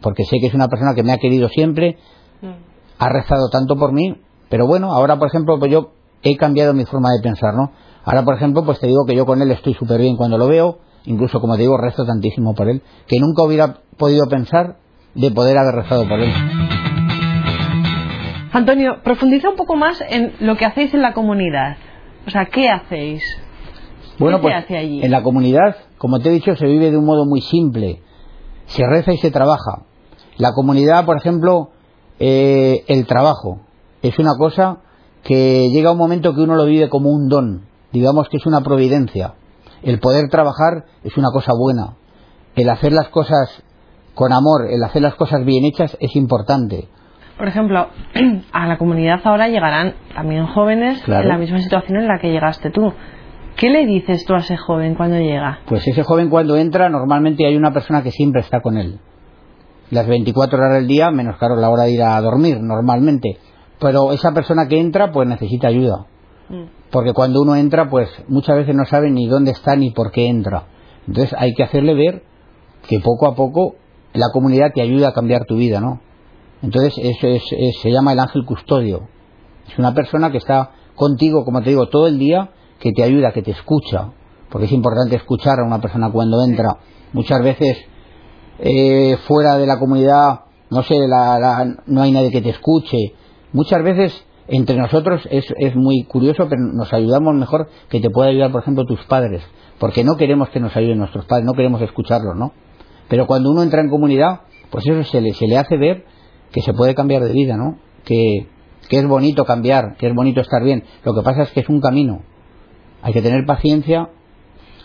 porque 0.00 0.24
sé 0.24 0.38
que 0.40 0.46
es 0.46 0.54
una 0.54 0.68
persona 0.68 0.94
que 0.94 1.02
me 1.02 1.12
ha 1.12 1.18
querido 1.18 1.48
siempre, 1.48 1.98
mm 2.42 2.74
ha 2.98 3.08
rezado 3.08 3.48
tanto 3.50 3.76
por 3.76 3.92
mí, 3.92 4.16
pero 4.48 4.66
bueno, 4.66 4.92
ahora 4.92 5.18
por 5.18 5.28
ejemplo, 5.28 5.58
pues 5.58 5.70
yo 5.70 5.92
he 6.22 6.36
cambiado 6.36 6.74
mi 6.74 6.84
forma 6.84 7.10
de 7.10 7.22
pensar, 7.22 7.54
¿no? 7.54 7.72
Ahora 8.04 8.24
por 8.24 8.34
ejemplo, 8.34 8.64
pues 8.64 8.80
te 8.80 8.86
digo 8.86 9.04
que 9.06 9.16
yo 9.16 9.26
con 9.26 9.40
él 9.42 9.50
estoy 9.50 9.74
súper 9.74 10.00
bien 10.00 10.16
cuando 10.16 10.38
lo 10.38 10.48
veo, 10.48 10.78
incluso 11.04 11.40
como 11.40 11.56
te 11.56 11.62
digo, 11.62 11.76
rezo 11.76 12.04
tantísimo 12.04 12.54
por 12.54 12.68
él, 12.68 12.82
que 13.06 13.18
nunca 13.18 13.42
hubiera 13.42 13.78
podido 13.96 14.26
pensar 14.28 14.76
de 15.14 15.30
poder 15.30 15.58
haber 15.58 15.74
rezado 15.74 16.08
por 16.08 16.20
él. 16.20 16.32
Antonio, 18.52 19.02
profundiza 19.02 19.50
un 19.50 19.56
poco 19.56 19.74
más 19.76 20.02
en 20.08 20.32
lo 20.40 20.56
que 20.56 20.64
hacéis 20.64 20.94
en 20.94 21.02
la 21.02 21.12
comunidad. 21.12 21.76
O 22.26 22.30
sea, 22.30 22.46
¿qué 22.46 22.70
hacéis? 22.70 23.22
Bueno, 24.18 24.40
pues 24.40 24.54
allí? 24.70 25.02
en 25.02 25.10
la 25.10 25.24
comunidad, 25.24 25.76
como 25.98 26.20
te 26.20 26.28
he 26.28 26.32
dicho, 26.32 26.54
se 26.54 26.66
vive 26.66 26.92
de 26.92 26.96
un 26.96 27.04
modo 27.04 27.26
muy 27.26 27.40
simple. 27.40 28.00
Se 28.66 28.86
reza 28.86 29.12
y 29.12 29.18
se 29.18 29.30
trabaja. 29.30 29.82
La 30.36 30.52
comunidad, 30.52 31.04
por 31.04 31.16
ejemplo, 31.16 31.70
eh, 32.18 32.84
el 32.88 33.06
trabajo. 33.06 33.60
Es 34.02 34.18
una 34.18 34.32
cosa 34.38 34.78
que 35.22 35.70
llega 35.70 35.92
un 35.92 35.98
momento 35.98 36.34
que 36.34 36.42
uno 36.42 36.56
lo 36.56 36.66
vive 36.66 36.88
como 36.88 37.10
un 37.10 37.28
don, 37.28 37.66
digamos 37.92 38.28
que 38.28 38.36
es 38.36 38.46
una 38.46 38.60
providencia. 38.60 39.34
El 39.82 39.98
poder 39.98 40.28
trabajar 40.28 40.84
es 41.02 41.16
una 41.16 41.28
cosa 41.32 41.52
buena. 41.58 41.96
El 42.54 42.68
hacer 42.68 42.92
las 42.92 43.08
cosas 43.08 43.62
con 44.14 44.32
amor, 44.32 44.68
el 44.70 44.82
hacer 44.82 45.02
las 45.02 45.14
cosas 45.14 45.44
bien 45.44 45.64
hechas 45.64 45.96
es 46.00 46.14
importante. 46.16 46.88
Por 47.36 47.48
ejemplo, 47.48 47.88
a 48.52 48.66
la 48.66 48.78
comunidad 48.78 49.20
ahora 49.24 49.48
llegarán 49.48 49.94
también 50.14 50.46
jóvenes 50.46 51.02
en 51.06 51.28
la 51.28 51.36
misma 51.36 51.58
situación 51.58 51.98
en 51.98 52.08
la 52.08 52.18
que 52.18 52.30
llegaste 52.30 52.70
tú. 52.70 52.92
¿Qué 53.56 53.70
le 53.70 53.86
dices 53.86 54.24
tú 54.24 54.34
a 54.34 54.38
ese 54.38 54.56
joven 54.56 54.94
cuando 54.94 55.18
llega? 55.18 55.60
Pues 55.66 55.86
ese 55.86 56.02
joven 56.02 56.28
cuando 56.28 56.56
entra 56.56 56.88
normalmente 56.88 57.46
hay 57.46 57.56
una 57.56 57.72
persona 57.72 58.02
que 58.02 58.10
siempre 58.10 58.40
está 58.40 58.60
con 58.60 58.76
él 58.76 58.98
las 59.90 60.06
24 60.06 60.58
horas 60.58 60.74
del 60.74 60.86
día, 60.86 61.10
menos 61.10 61.36
claro 61.38 61.56
la 61.56 61.70
hora 61.70 61.84
de 61.84 61.92
ir 61.92 62.02
a 62.02 62.20
dormir 62.20 62.60
normalmente. 62.60 63.38
Pero 63.78 64.12
esa 64.12 64.32
persona 64.32 64.66
que 64.68 64.78
entra, 64.78 65.12
pues 65.12 65.28
necesita 65.28 65.68
ayuda. 65.68 66.06
Mm. 66.48 66.64
Porque 66.90 67.12
cuando 67.12 67.42
uno 67.42 67.56
entra, 67.56 67.88
pues 67.88 68.08
muchas 68.28 68.56
veces 68.56 68.74
no 68.74 68.84
sabe 68.84 69.10
ni 69.10 69.26
dónde 69.26 69.50
está 69.50 69.76
ni 69.76 69.90
por 69.90 70.10
qué 70.10 70.28
entra. 70.28 70.66
Entonces 71.06 71.34
hay 71.38 71.54
que 71.54 71.62
hacerle 71.62 71.94
ver 71.94 72.22
que 72.88 73.00
poco 73.00 73.26
a 73.26 73.34
poco 73.34 73.76
la 74.12 74.26
comunidad 74.32 74.72
te 74.74 74.82
ayuda 74.82 75.08
a 75.08 75.12
cambiar 75.12 75.44
tu 75.44 75.56
vida, 75.56 75.80
¿no? 75.80 76.00
Entonces 76.62 76.94
eso 76.98 77.26
es, 77.26 77.42
se 77.82 77.90
llama 77.90 78.12
el 78.12 78.20
ángel 78.20 78.44
custodio. 78.46 79.08
Es 79.68 79.78
una 79.78 79.92
persona 79.92 80.30
que 80.30 80.38
está 80.38 80.70
contigo, 80.94 81.44
como 81.44 81.62
te 81.62 81.70
digo, 81.70 81.88
todo 81.88 82.06
el 82.06 82.18
día, 82.18 82.50
que 82.84 82.92
te 82.92 83.02
ayuda, 83.02 83.32
que 83.32 83.40
te 83.40 83.52
escucha. 83.52 84.10
Porque 84.50 84.66
es 84.66 84.72
importante 84.72 85.16
escuchar 85.16 85.58
a 85.58 85.64
una 85.64 85.80
persona 85.80 86.12
cuando 86.12 86.44
entra. 86.44 86.76
Muchas 87.14 87.42
veces 87.42 87.78
eh, 88.58 89.16
fuera 89.26 89.56
de 89.56 89.66
la 89.66 89.78
comunidad, 89.78 90.40
no 90.68 90.82
sé, 90.82 90.94
no 91.86 92.02
hay 92.02 92.12
nadie 92.12 92.30
que 92.30 92.42
te 92.42 92.50
escuche. 92.50 93.14
Muchas 93.54 93.82
veces 93.82 94.12
entre 94.48 94.76
nosotros 94.76 95.26
es, 95.30 95.46
muy 95.74 96.04
curioso, 96.04 96.46
pero 96.50 96.60
nos 96.60 96.92
ayudamos 96.92 97.34
mejor 97.34 97.68
que 97.88 98.00
te 98.00 98.10
pueda 98.10 98.28
ayudar, 98.28 98.52
por 98.52 98.60
ejemplo, 98.60 98.84
tus 98.84 99.02
padres, 99.06 99.42
porque 99.78 100.04
no 100.04 100.18
queremos 100.18 100.50
que 100.50 100.60
nos 100.60 100.76
ayuden 100.76 100.98
nuestros 100.98 101.24
padres, 101.24 101.46
no 101.46 101.54
queremos 101.54 101.80
escucharlos, 101.80 102.36
¿no? 102.36 102.52
Pero 103.08 103.26
cuando 103.26 103.50
uno 103.50 103.62
entra 103.62 103.80
en 103.80 103.88
comunidad, 103.88 104.42
pues 104.68 104.86
eso 104.86 105.02
se 105.04 105.22
le, 105.22 105.32
se 105.32 105.46
le 105.46 105.56
hace 105.56 105.78
ver 105.78 106.04
que 106.52 106.60
se 106.60 106.74
puede 106.74 106.94
cambiar 106.94 107.24
de 107.24 107.32
vida, 107.32 107.56
¿no? 107.56 107.78
Que 108.04 108.46
es 108.90 109.08
bonito 109.08 109.46
cambiar, 109.46 109.96
que 109.96 110.08
es 110.08 110.14
bonito 110.14 110.42
estar 110.42 110.62
bien. 110.62 110.84
Lo 111.02 111.14
que 111.14 111.22
pasa 111.22 111.44
es 111.44 111.50
que 111.52 111.60
es 111.60 111.68
un 111.70 111.80
camino. 111.80 112.20
Hay 113.04 113.12
que 113.12 113.22
tener 113.22 113.46
paciencia, 113.46 114.10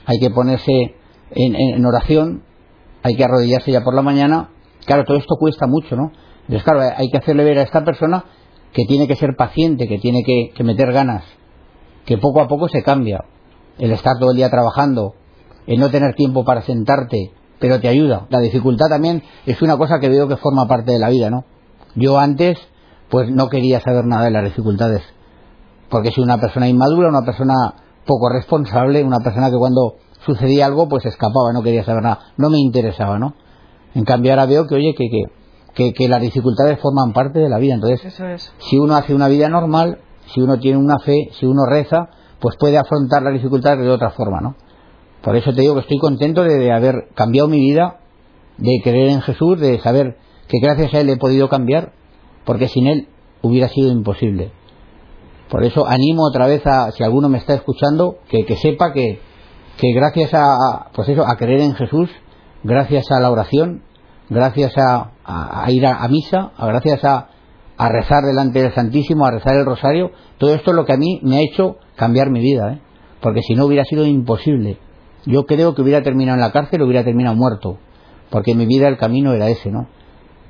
hay 0.05 0.19
que 0.19 0.29
ponerse 0.29 0.95
en 1.31 1.85
oración 1.85 2.43
hay 3.03 3.15
que 3.15 3.23
arrodillarse 3.23 3.71
ya 3.71 3.81
por 3.81 3.95
la 3.95 4.01
mañana. 4.01 4.49
Claro, 4.85 5.05
todo 5.05 5.17
esto 5.17 5.35
cuesta 5.39 5.67
mucho, 5.67 5.95
¿no? 5.95 6.11
Entonces, 6.41 6.63
claro, 6.63 6.81
hay 6.95 7.09
que 7.09 7.17
hacerle 7.17 7.43
ver 7.43 7.59
a 7.59 7.63
esta 7.63 7.83
persona 7.83 8.25
que 8.73 8.85
tiene 8.85 9.07
que 9.07 9.15
ser 9.15 9.35
paciente, 9.35 9.87
que 9.87 9.99
tiene 9.99 10.23
que, 10.23 10.63
meter 10.63 10.91
ganas, 10.91 11.23
que 12.05 12.17
poco 12.17 12.41
a 12.41 12.47
poco 12.47 12.67
se 12.67 12.83
cambia. 12.83 13.23
El 13.77 13.91
estar 13.91 14.13
todo 14.19 14.31
el 14.31 14.37
día 14.37 14.49
trabajando, 14.49 15.13
el 15.67 15.79
no 15.79 15.89
tener 15.89 16.15
tiempo 16.15 16.43
para 16.43 16.61
sentarte, 16.63 17.31
pero 17.59 17.79
te 17.79 17.87
ayuda. 17.87 18.27
La 18.29 18.39
dificultad 18.39 18.87
también 18.89 19.23
es 19.45 19.61
una 19.61 19.77
cosa 19.77 19.99
que 19.99 20.09
veo 20.09 20.27
que 20.27 20.37
forma 20.37 20.67
parte 20.67 20.91
de 20.91 20.99
la 20.99 21.09
vida, 21.09 21.29
¿no? 21.29 21.45
Yo 21.95 22.19
antes, 22.19 22.57
pues 23.09 23.29
no 23.31 23.47
quería 23.47 23.79
saber 23.79 24.05
nada 24.05 24.25
de 24.25 24.31
las 24.31 24.43
dificultades, 24.43 25.03
porque 25.89 26.11
soy 26.11 26.23
una 26.23 26.39
persona 26.39 26.67
inmadura, 26.67 27.09
una 27.09 27.23
persona 27.23 27.53
poco 28.09 28.27
responsable, 28.29 29.03
una 29.03 29.19
persona 29.19 29.51
que 29.51 29.57
cuando 29.57 29.97
sucedía 30.25 30.65
algo 30.65 30.89
pues 30.89 31.05
escapaba, 31.05 31.53
no 31.53 31.61
quería 31.61 31.83
saber 31.83 32.01
nada, 32.01 32.19
no 32.37 32.49
me 32.49 32.57
interesaba, 32.57 33.19
¿no? 33.19 33.35
En 33.93 34.03
cambio 34.03 34.31
ahora 34.31 34.47
veo 34.47 34.65
que, 34.65 34.75
oye, 34.75 34.95
que, 34.97 35.05
que, 35.75 35.93
que, 35.93 36.07
las 36.09 36.19
dificultades 36.19 36.79
forman 36.79 37.13
parte 37.13 37.37
de 37.37 37.49
la 37.49 37.59
vida, 37.59 37.75
entonces 37.75 38.51
si 38.57 38.77
uno 38.79 38.95
hace 38.95 39.13
una 39.13 39.27
vida 39.27 39.47
normal, 39.47 39.99
si 40.33 40.41
uno 40.41 40.57
tiene 40.57 40.79
una 40.79 40.97
fe, 40.97 41.29
si 41.39 41.45
uno 41.45 41.65
reza, 41.67 42.09
pues 42.39 42.55
puede 42.59 42.77
afrontar 42.79 43.21
las 43.21 43.33
dificultades 43.33 43.79
de 43.79 43.91
otra 43.91 44.09
forma, 44.09 44.41
¿no? 44.41 44.55
Por 45.21 45.35
eso 45.35 45.51
te 45.53 45.61
digo 45.61 45.75
que 45.75 45.81
estoy 45.81 45.99
contento 45.99 46.43
de, 46.43 46.71
haber 46.71 47.09
cambiado 47.13 47.47
mi 47.47 47.59
vida, 47.59 47.99
de 48.57 48.81
creer 48.83 49.09
en 49.09 49.21
Jesús, 49.21 49.59
de 49.59 49.77
saber 49.79 50.17
que 50.47 50.59
gracias 50.59 50.93
a 50.93 51.01
Él 51.01 51.09
he 51.09 51.17
podido 51.17 51.49
cambiar, 51.49 51.93
porque 52.45 52.67
sin 52.67 52.87
Él 52.87 53.07
hubiera 53.41 53.67
sido 53.67 53.91
imposible. 53.91 54.51
Por 55.49 55.63
eso 55.63 55.87
animo 55.87 56.23
otra 56.27 56.45
vez 56.45 56.65
a, 56.65 56.91
si 56.91 57.03
alguno 57.03 57.27
me 57.27 57.39
está 57.39 57.55
escuchando, 57.55 58.17
que, 58.29 58.45
sepa 58.55 58.93
que, 58.93 59.19
que 59.77 59.93
gracias 59.93 60.33
a, 60.33 60.89
pues 60.93 61.09
eso, 61.09 61.25
a 61.27 61.35
creer 61.37 61.61
en 61.61 61.73
Jesús, 61.73 62.09
gracias 62.63 63.11
a 63.11 63.19
la 63.19 63.31
oración, 63.31 63.81
gracias 64.29 64.73
a, 64.77 65.65
ir 65.69 65.85
a, 65.87 66.07
misa, 66.07 66.51
gracias 66.59 67.03
a, 67.03 67.29
a 67.77 67.89
rezar 67.89 68.23
delante 68.23 68.61
del 68.61 68.73
Santísimo, 68.73 69.25
a 69.25 69.31
rezar 69.31 69.55
el 69.55 69.65
rosario, 69.65 70.11
todo 70.37 70.53
esto 70.53 70.71
es 70.71 70.75
lo 70.75 70.85
que 70.85 70.93
a 70.93 70.97
mí 70.97 71.19
me 71.23 71.37
ha 71.37 71.41
hecho 71.41 71.77
cambiar 71.95 72.29
mi 72.29 72.41
vida, 72.41 72.73
¿eh? 72.73 72.81
porque 73.21 73.41
si 73.41 73.55
no 73.55 73.65
hubiera 73.65 73.85
sido 73.85 74.05
imposible. 74.05 74.77
Yo 75.25 75.45
creo 75.45 75.75
que 75.75 75.81
hubiera 75.81 76.01
terminado 76.01 76.35
en 76.35 76.41
la 76.41 76.51
cárcel, 76.51 76.81
hubiera 76.81 77.03
terminado 77.03 77.35
muerto, 77.35 77.77
porque 78.29 78.51
en 78.51 78.59
mi 78.59 78.65
vida 78.65 78.87
el 78.87 78.97
camino 78.97 79.33
era 79.33 79.49
ese, 79.49 79.71
¿no? 79.71 79.87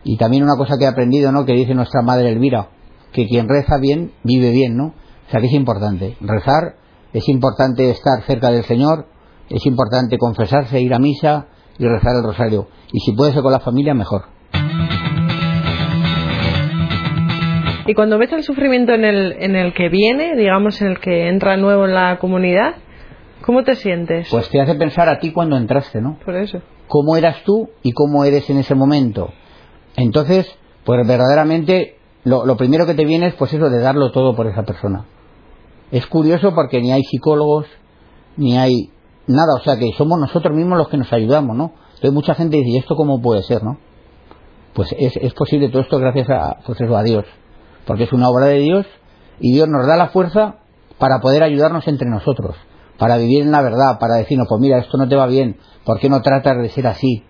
Y 0.04 0.18
también 0.18 0.44
una 0.44 0.56
cosa 0.58 0.78
que 0.78 0.86
he 0.86 0.88
aprendido, 0.88 1.32
¿no? 1.32 1.46
Que 1.46 1.54
dice 1.54 1.74
nuestra 1.74 2.02
madre 2.02 2.30
Elvira, 2.30 2.70
que 3.12 3.28
quien 3.28 3.48
reza 3.48 3.78
bien, 3.80 4.12
vive 4.24 4.52
bien, 4.52 4.78
¿no? 4.78 4.94
O 5.28 5.32
sea 5.32 5.40
que 5.40 5.48
es 5.48 5.54
importante 5.54 6.18
rezar, 6.22 6.76
es 7.14 7.28
importante 7.30 7.90
estar 7.90 8.24
cerca 8.24 8.52
del 8.52 8.64
Señor, 8.64 9.06
es 9.50 9.66
importante 9.66 10.18
confesarse, 10.18 10.80
ir 10.82 10.94
a 10.94 11.00
misa 11.00 11.48
y 11.78 11.86
rezar 11.86 12.16
el 12.16 12.24
rosario. 12.24 12.68
Y 12.92 13.00
si 13.00 13.14
puede 13.14 13.34
ser 13.34 13.42
con 13.42 13.52
la 13.52 13.60
familia, 13.60 13.94
mejor. 13.94 14.24
Y 17.88 17.96
cuando 17.96 18.20
ves 18.20 18.32
el 18.32 18.44
sufrimiento 18.44 18.94
en 18.94 19.04
el, 19.04 19.32
en 19.40 19.56
el 19.56 19.74
que 19.74 19.90
viene, 19.90 20.36
digamos, 20.36 20.80
en 20.82 20.90
el 20.90 21.00
que 21.00 21.28
entra 21.28 21.58
nuevo 21.58 21.86
en 21.86 21.96
la 21.96 22.20
comunidad, 22.20 22.76
¿cómo 23.42 23.64
te 23.64 23.74
sientes? 23.74 24.28
Pues 24.30 24.48
te 24.50 24.62
hace 24.62 24.76
pensar 24.76 25.10
a 25.10 25.20
ti 25.20 25.32
cuando 25.32 25.58
entraste, 25.58 26.00
¿no? 26.00 26.20
Por 26.24 26.36
eso. 26.36 26.62
¿Cómo 26.88 27.18
eras 27.18 27.44
tú 27.44 27.70
y 27.82 27.92
cómo 27.94 28.24
eres 28.26 28.48
en 28.52 28.60
ese 28.60 28.76
momento? 28.76 29.34
Entonces, 29.96 30.56
pues 30.86 31.08
verdaderamente 31.08 31.99
lo, 32.24 32.46
lo 32.46 32.58
primero 32.58 32.86
que 32.86 32.94
te 32.94 33.06
viene 33.06 33.28
es 33.28 33.36
pues 33.36 33.54
eso 33.54 33.70
de 33.70 33.80
darlo 33.80 34.12
todo 34.12 34.36
por 34.36 34.48
esa 34.48 34.64
persona. 34.64 35.06
Es 35.92 36.06
curioso 36.08 36.54
porque 36.54 36.82
ni 36.82 36.92
hay 36.92 37.04
psicólogos, 37.04 37.66
ni 38.38 38.58
hay 38.58 38.92
nada, 39.28 39.56
o 39.60 39.64
sea 39.64 39.78
que 39.78 39.92
somos 39.98 40.20
nosotros 40.20 40.56
mismos 40.56 40.78
los 40.78 40.90
que 40.90 40.98
nos 40.98 41.12
ayudamos, 41.12 41.56
¿no? 41.56 41.74
Entonces 41.90 42.14
mucha 42.14 42.36
gente 42.36 42.58
dice, 42.58 42.70
¿y 42.70 42.78
esto 42.78 42.96
cómo 42.96 43.22
puede 43.22 43.44
ser, 43.44 43.64
no? 43.64 43.78
Pues 44.74 44.94
es, 44.98 45.18
es 45.18 45.34
posible 45.34 45.70
todo 45.70 45.82
esto 45.82 45.98
gracias 45.98 46.30
a, 46.30 46.58
pues 46.66 46.80
eso, 46.80 46.96
a 46.96 47.04
Dios 47.04 47.26
porque 47.90 48.04
es 48.04 48.14
una 48.14 48.30
obra 48.30 48.46
de 48.46 48.60
Dios 48.60 48.86
y 49.40 49.52
Dios 49.52 49.68
nos 49.68 49.88
da 49.88 49.98
la 49.98 50.10
fuerza 50.10 50.58
para 51.00 51.22
poder 51.22 51.42
ayudarnos 51.42 51.88
entre 51.88 52.08
nosotros, 52.08 52.56
para 53.00 53.18
vivir 53.18 53.42
en 53.42 53.52
la 53.52 53.64
verdad, 53.64 53.98
para 54.00 54.18
decirnos, 54.18 54.46
pues 54.48 54.62
mira, 54.62 54.78
esto 54.78 54.96
no 54.96 55.08
te 55.08 55.16
va 55.16 55.26
bien, 55.26 55.58
¿por 55.86 56.00
qué 56.00 56.08
no 56.08 56.22
tratas 56.22 56.58
de 56.62 56.70
ser 56.70 56.86
así? 56.86 57.24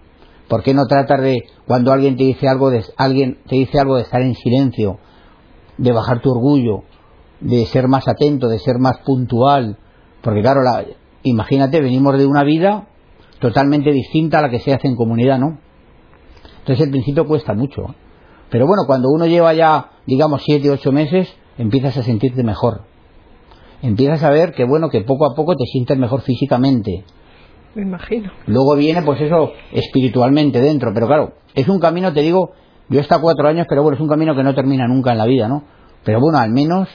¿Por 0.50 0.64
qué 0.64 0.74
no 0.74 0.88
tratas 0.88 1.22
de, 1.22 1.44
cuando 1.68 1.94
alguien 1.94 2.18
te 2.18 2.24
dice 2.24 2.48
algo, 2.50 2.72
de, 2.72 2.84
alguien 2.98 3.38
te 3.48 3.56
dice 3.56 3.80
algo 3.80 3.96
de 3.98 4.02
estar 4.02 4.22
en 4.22 4.34
silencio, 4.34 4.98
de 5.78 5.92
bajar 5.92 6.22
tu 6.22 6.32
orgullo, 6.32 6.84
de 7.40 7.66
ser 7.68 7.88
más 7.88 8.08
atento, 8.08 8.50
de 8.50 8.58
ser 8.58 8.80
más 8.80 8.98
puntual? 9.06 9.78
Porque 10.22 10.42
claro, 10.42 10.64
la, 10.64 10.84
imagínate, 11.22 11.80
venimos 11.82 12.18
de 12.18 12.26
una 12.26 12.44
vida 12.44 12.88
totalmente 13.40 13.92
distinta 13.92 14.40
a 14.40 14.42
la 14.42 14.50
que 14.50 14.60
se 14.60 14.74
hace 14.74 14.88
en 14.88 14.96
comunidad, 14.96 15.38
¿no? 15.38 15.60
Entonces 16.60 16.84
el 16.86 16.92
principio 16.92 17.28
cuesta 17.28 17.54
mucho. 17.54 17.96
Pero 18.50 18.66
bueno, 18.66 18.84
cuando 18.88 19.10
uno 19.10 19.28
lleva 19.28 19.54
ya, 19.54 19.92
digamos, 20.08 20.42
siete, 20.44 20.72
ocho 20.72 20.92
meses, 20.92 21.32
empiezas 21.60 21.96
a 21.98 22.04
sentirte 22.04 22.44
mejor. 22.44 22.86
Empiezas 23.84 24.24
a 24.24 24.32
ver 24.32 24.54
que, 24.54 24.66
bueno, 24.66 24.90
que 24.90 25.02
poco 25.02 25.32
a 25.32 25.36
poco 25.36 25.56
te 25.56 25.66
sientes 25.66 25.98
mejor 25.98 26.22
físicamente. 26.22 27.06
Me 27.76 27.84
imagino. 27.84 28.32
Luego 28.48 28.76
viene, 28.76 29.02
pues 29.02 29.22
eso, 29.22 29.52
espiritualmente 29.72 30.60
dentro. 30.60 30.92
Pero 30.94 31.08
claro, 31.08 31.34
es 31.54 31.68
un 31.68 31.80
camino, 31.80 32.14
te 32.14 32.22
digo, 32.22 32.52
yo 32.90 33.00
he 33.00 33.02
estado 33.02 33.22
cuatro 33.22 33.48
años, 33.48 33.68
pero 33.70 33.84
bueno, 33.84 33.96
es 33.96 34.02
un 34.02 34.10
camino 34.10 34.36
que 34.36 34.44
no 34.44 34.56
termina 34.56 34.88
nunca 34.88 35.12
en 35.12 35.18
la 35.18 35.26
vida, 35.26 35.48
¿no? 35.48 35.64
Pero 36.04 36.20
bueno, 36.20 36.40
al 36.40 36.52
menos 36.52 36.90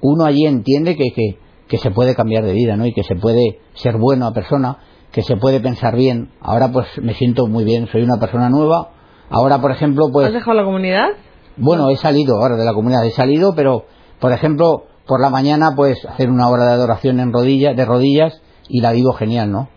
uno 0.00 0.24
allí 0.24 0.46
entiende 0.46 0.96
que, 0.96 1.12
que, 1.12 1.38
que 1.68 1.78
se 1.78 1.90
puede 1.90 2.14
cambiar 2.14 2.44
de 2.44 2.52
vida, 2.52 2.76
¿no? 2.76 2.86
Y 2.86 2.92
que 2.92 3.02
se 3.02 3.16
puede 3.16 3.60
ser 3.74 3.96
bueno 3.98 4.26
a 4.26 4.32
persona, 4.32 4.78
que 5.12 5.22
se 5.22 5.36
puede 5.36 5.60
pensar 5.60 5.96
bien. 5.96 6.30
Ahora 6.40 6.70
pues 6.70 6.86
me 7.02 7.14
siento 7.14 7.46
muy 7.46 7.64
bien, 7.64 7.88
soy 7.88 8.02
una 8.02 8.18
persona 8.18 8.48
nueva, 8.48 8.90
Ahora, 9.30 9.60
por 9.60 9.70
ejemplo, 9.70 10.06
pues... 10.12 10.28
¿Has 10.28 10.32
dejado 10.32 10.54
la 10.54 10.64
comunidad? 10.64 11.08
Bueno, 11.56 11.88
he 11.90 11.96
salido 11.96 12.36
ahora 12.36 12.56
de 12.56 12.64
la 12.64 12.72
comunidad, 12.72 13.04
he 13.04 13.10
salido, 13.10 13.54
pero, 13.54 13.84
por 14.20 14.32
ejemplo, 14.32 14.84
por 15.06 15.20
la 15.20 15.30
mañana, 15.30 15.72
pues 15.76 16.04
hacer 16.04 16.30
una 16.30 16.48
hora 16.48 16.66
de 16.66 16.72
adoración 16.72 17.20
en 17.20 17.32
rodillas, 17.32 17.76
de 17.76 17.84
rodillas 17.84 18.40
y 18.68 18.80
la 18.80 18.92
vivo 18.92 19.12
genial, 19.12 19.50
¿no? 19.50 19.68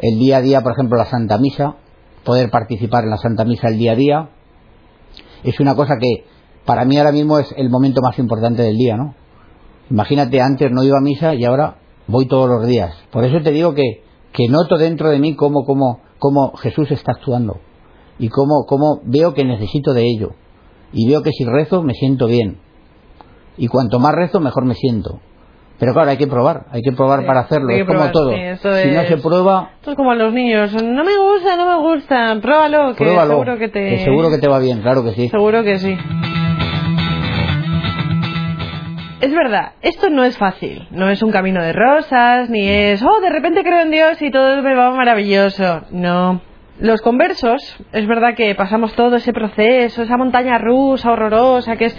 El 0.00 0.18
día 0.18 0.38
a 0.38 0.40
día, 0.40 0.62
por 0.62 0.72
ejemplo, 0.72 0.96
la 0.96 1.06
Santa 1.06 1.38
Misa, 1.38 1.76
poder 2.24 2.50
participar 2.50 3.04
en 3.04 3.10
la 3.10 3.18
Santa 3.18 3.44
Misa 3.44 3.68
el 3.68 3.78
día 3.78 3.92
a 3.92 3.96
día, 3.96 4.30
es 5.44 5.60
una 5.60 5.74
cosa 5.74 5.94
que 6.00 6.24
para 6.64 6.84
mí 6.84 6.98
ahora 6.98 7.12
mismo 7.12 7.38
es 7.38 7.52
el 7.56 7.70
momento 7.70 8.00
más 8.02 8.18
importante 8.18 8.62
del 8.62 8.76
día, 8.76 8.96
¿no? 8.96 9.14
Imagínate, 9.90 10.40
antes 10.40 10.70
no 10.70 10.84
iba 10.84 10.98
a 10.98 11.00
misa 11.00 11.34
y 11.34 11.44
ahora 11.44 11.78
voy 12.06 12.26
todos 12.26 12.48
los 12.48 12.66
días. 12.66 12.94
Por 13.10 13.24
eso 13.24 13.42
te 13.42 13.50
digo 13.50 13.74
que, 13.74 14.04
que 14.32 14.48
noto 14.48 14.76
dentro 14.76 15.10
de 15.10 15.18
mí 15.18 15.34
cómo, 15.34 15.64
cómo, 15.64 16.00
cómo 16.18 16.52
Jesús 16.56 16.90
está 16.92 17.12
actuando 17.12 17.58
y 18.18 18.28
cómo, 18.28 18.66
cómo 18.66 19.00
veo 19.04 19.34
que 19.34 19.44
necesito 19.44 19.92
de 19.92 20.04
ello. 20.04 20.30
Y 20.92 21.08
veo 21.08 21.22
que 21.22 21.30
si 21.32 21.44
rezo 21.44 21.82
me 21.82 21.94
siento 21.94 22.26
bien. 22.26 22.58
Y 23.56 23.66
cuanto 23.66 23.98
más 23.98 24.14
rezo, 24.14 24.40
mejor 24.40 24.64
me 24.64 24.74
siento. 24.74 25.20
Pero 25.80 25.94
claro, 25.94 26.10
hay 26.10 26.18
que 26.18 26.26
probar, 26.26 26.66
hay 26.70 26.82
que 26.82 26.92
probar 26.92 27.24
para 27.24 27.40
hacerlo, 27.40 27.70
es 27.70 27.86
como 27.86 28.10
todo. 28.10 28.32
si 28.32 28.90
no 28.90 29.02
se 29.04 29.16
prueba... 29.16 29.70
Esto 29.76 29.92
es 29.92 29.96
como 29.96 30.10
a 30.10 30.14
los 30.14 30.30
niños, 30.34 30.74
no 30.74 31.04
me 31.04 31.16
gusta, 31.16 31.56
no 31.56 31.66
me 31.66 31.76
gusta, 31.82 32.38
pruébalo, 32.42 32.94
que 32.94 33.08
seguro 33.08 33.56
que 33.56 33.68
te... 33.68 33.98
seguro 34.04 34.30
que 34.30 34.36
te 34.36 34.46
va 34.46 34.58
bien, 34.58 34.82
claro 34.82 35.02
que 35.02 35.12
sí. 35.12 35.30
Seguro 35.30 35.64
que 35.64 35.78
sí. 35.78 35.96
Es 39.22 39.32
verdad, 39.34 39.72
esto 39.80 40.10
no 40.10 40.24
es 40.24 40.36
fácil, 40.36 40.86
no 40.90 41.08
es 41.08 41.22
un 41.22 41.30
camino 41.30 41.62
de 41.62 41.72
rosas, 41.72 42.50
ni 42.50 42.68
es, 42.68 43.02
oh, 43.02 43.20
de 43.22 43.30
repente 43.30 43.62
creo 43.62 43.80
en 43.80 43.90
Dios 43.90 44.20
y 44.20 44.30
todo 44.30 44.60
me 44.62 44.74
va 44.74 44.90
maravilloso. 44.90 45.82
No, 45.92 46.42
los 46.78 47.00
conversos, 47.00 47.76
es 47.92 48.06
verdad 48.06 48.34
que 48.34 48.54
pasamos 48.54 48.94
todo 48.94 49.16
ese 49.16 49.32
proceso, 49.32 50.02
esa 50.02 50.16
montaña 50.18 50.58
rusa 50.58 51.10
horrorosa 51.10 51.76
que 51.76 51.86
es 51.86 51.98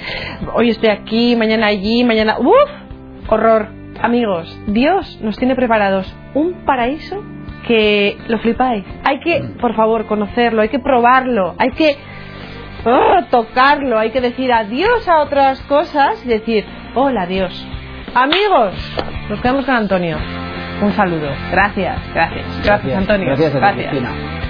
hoy 0.55 0.69
estoy 0.69 0.89
aquí, 0.89 1.35
mañana 1.35 1.67
allí, 1.67 2.03
mañana. 2.03 2.37
¡Uf! 2.39 2.80
Horror. 3.27 3.67
Amigos, 4.01 4.59
Dios 4.67 5.19
nos 5.21 5.37
tiene 5.37 5.55
preparados 5.55 6.13
un 6.33 6.65
paraíso 6.65 7.21
que 7.67 8.17
lo 8.27 8.39
flipáis. 8.39 8.83
Hay 9.03 9.19
que, 9.19 9.41
por 9.59 9.75
favor, 9.75 10.05
conocerlo, 10.07 10.61
hay 10.61 10.69
que 10.69 10.79
probarlo, 10.79 11.55
hay 11.57 11.71
que 11.71 11.97
¡oh! 12.85 13.23
tocarlo, 13.29 13.99
hay 13.99 14.09
que 14.09 14.21
decir 14.21 14.51
adiós 14.51 15.07
a 15.07 15.21
otras 15.21 15.61
cosas 15.61 16.25
y 16.25 16.29
decir 16.29 16.65
hola 16.95 17.25
Dios. 17.25 17.67
Amigos, 18.13 18.73
nos 19.29 19.39
quedamos 19.41 19.65
con 19.65 19.75
Antonio. 19.75 20.17
Un 20.81 20.91
saludo. 20.93 21.29
Gracias, 21.51 21.99
gracias. 22.13 22.65
Gracias, 22.65 22.97
Antonio. 22.97 23.27
Gracias. 23.27 23.53
gracias. 23.53 24.40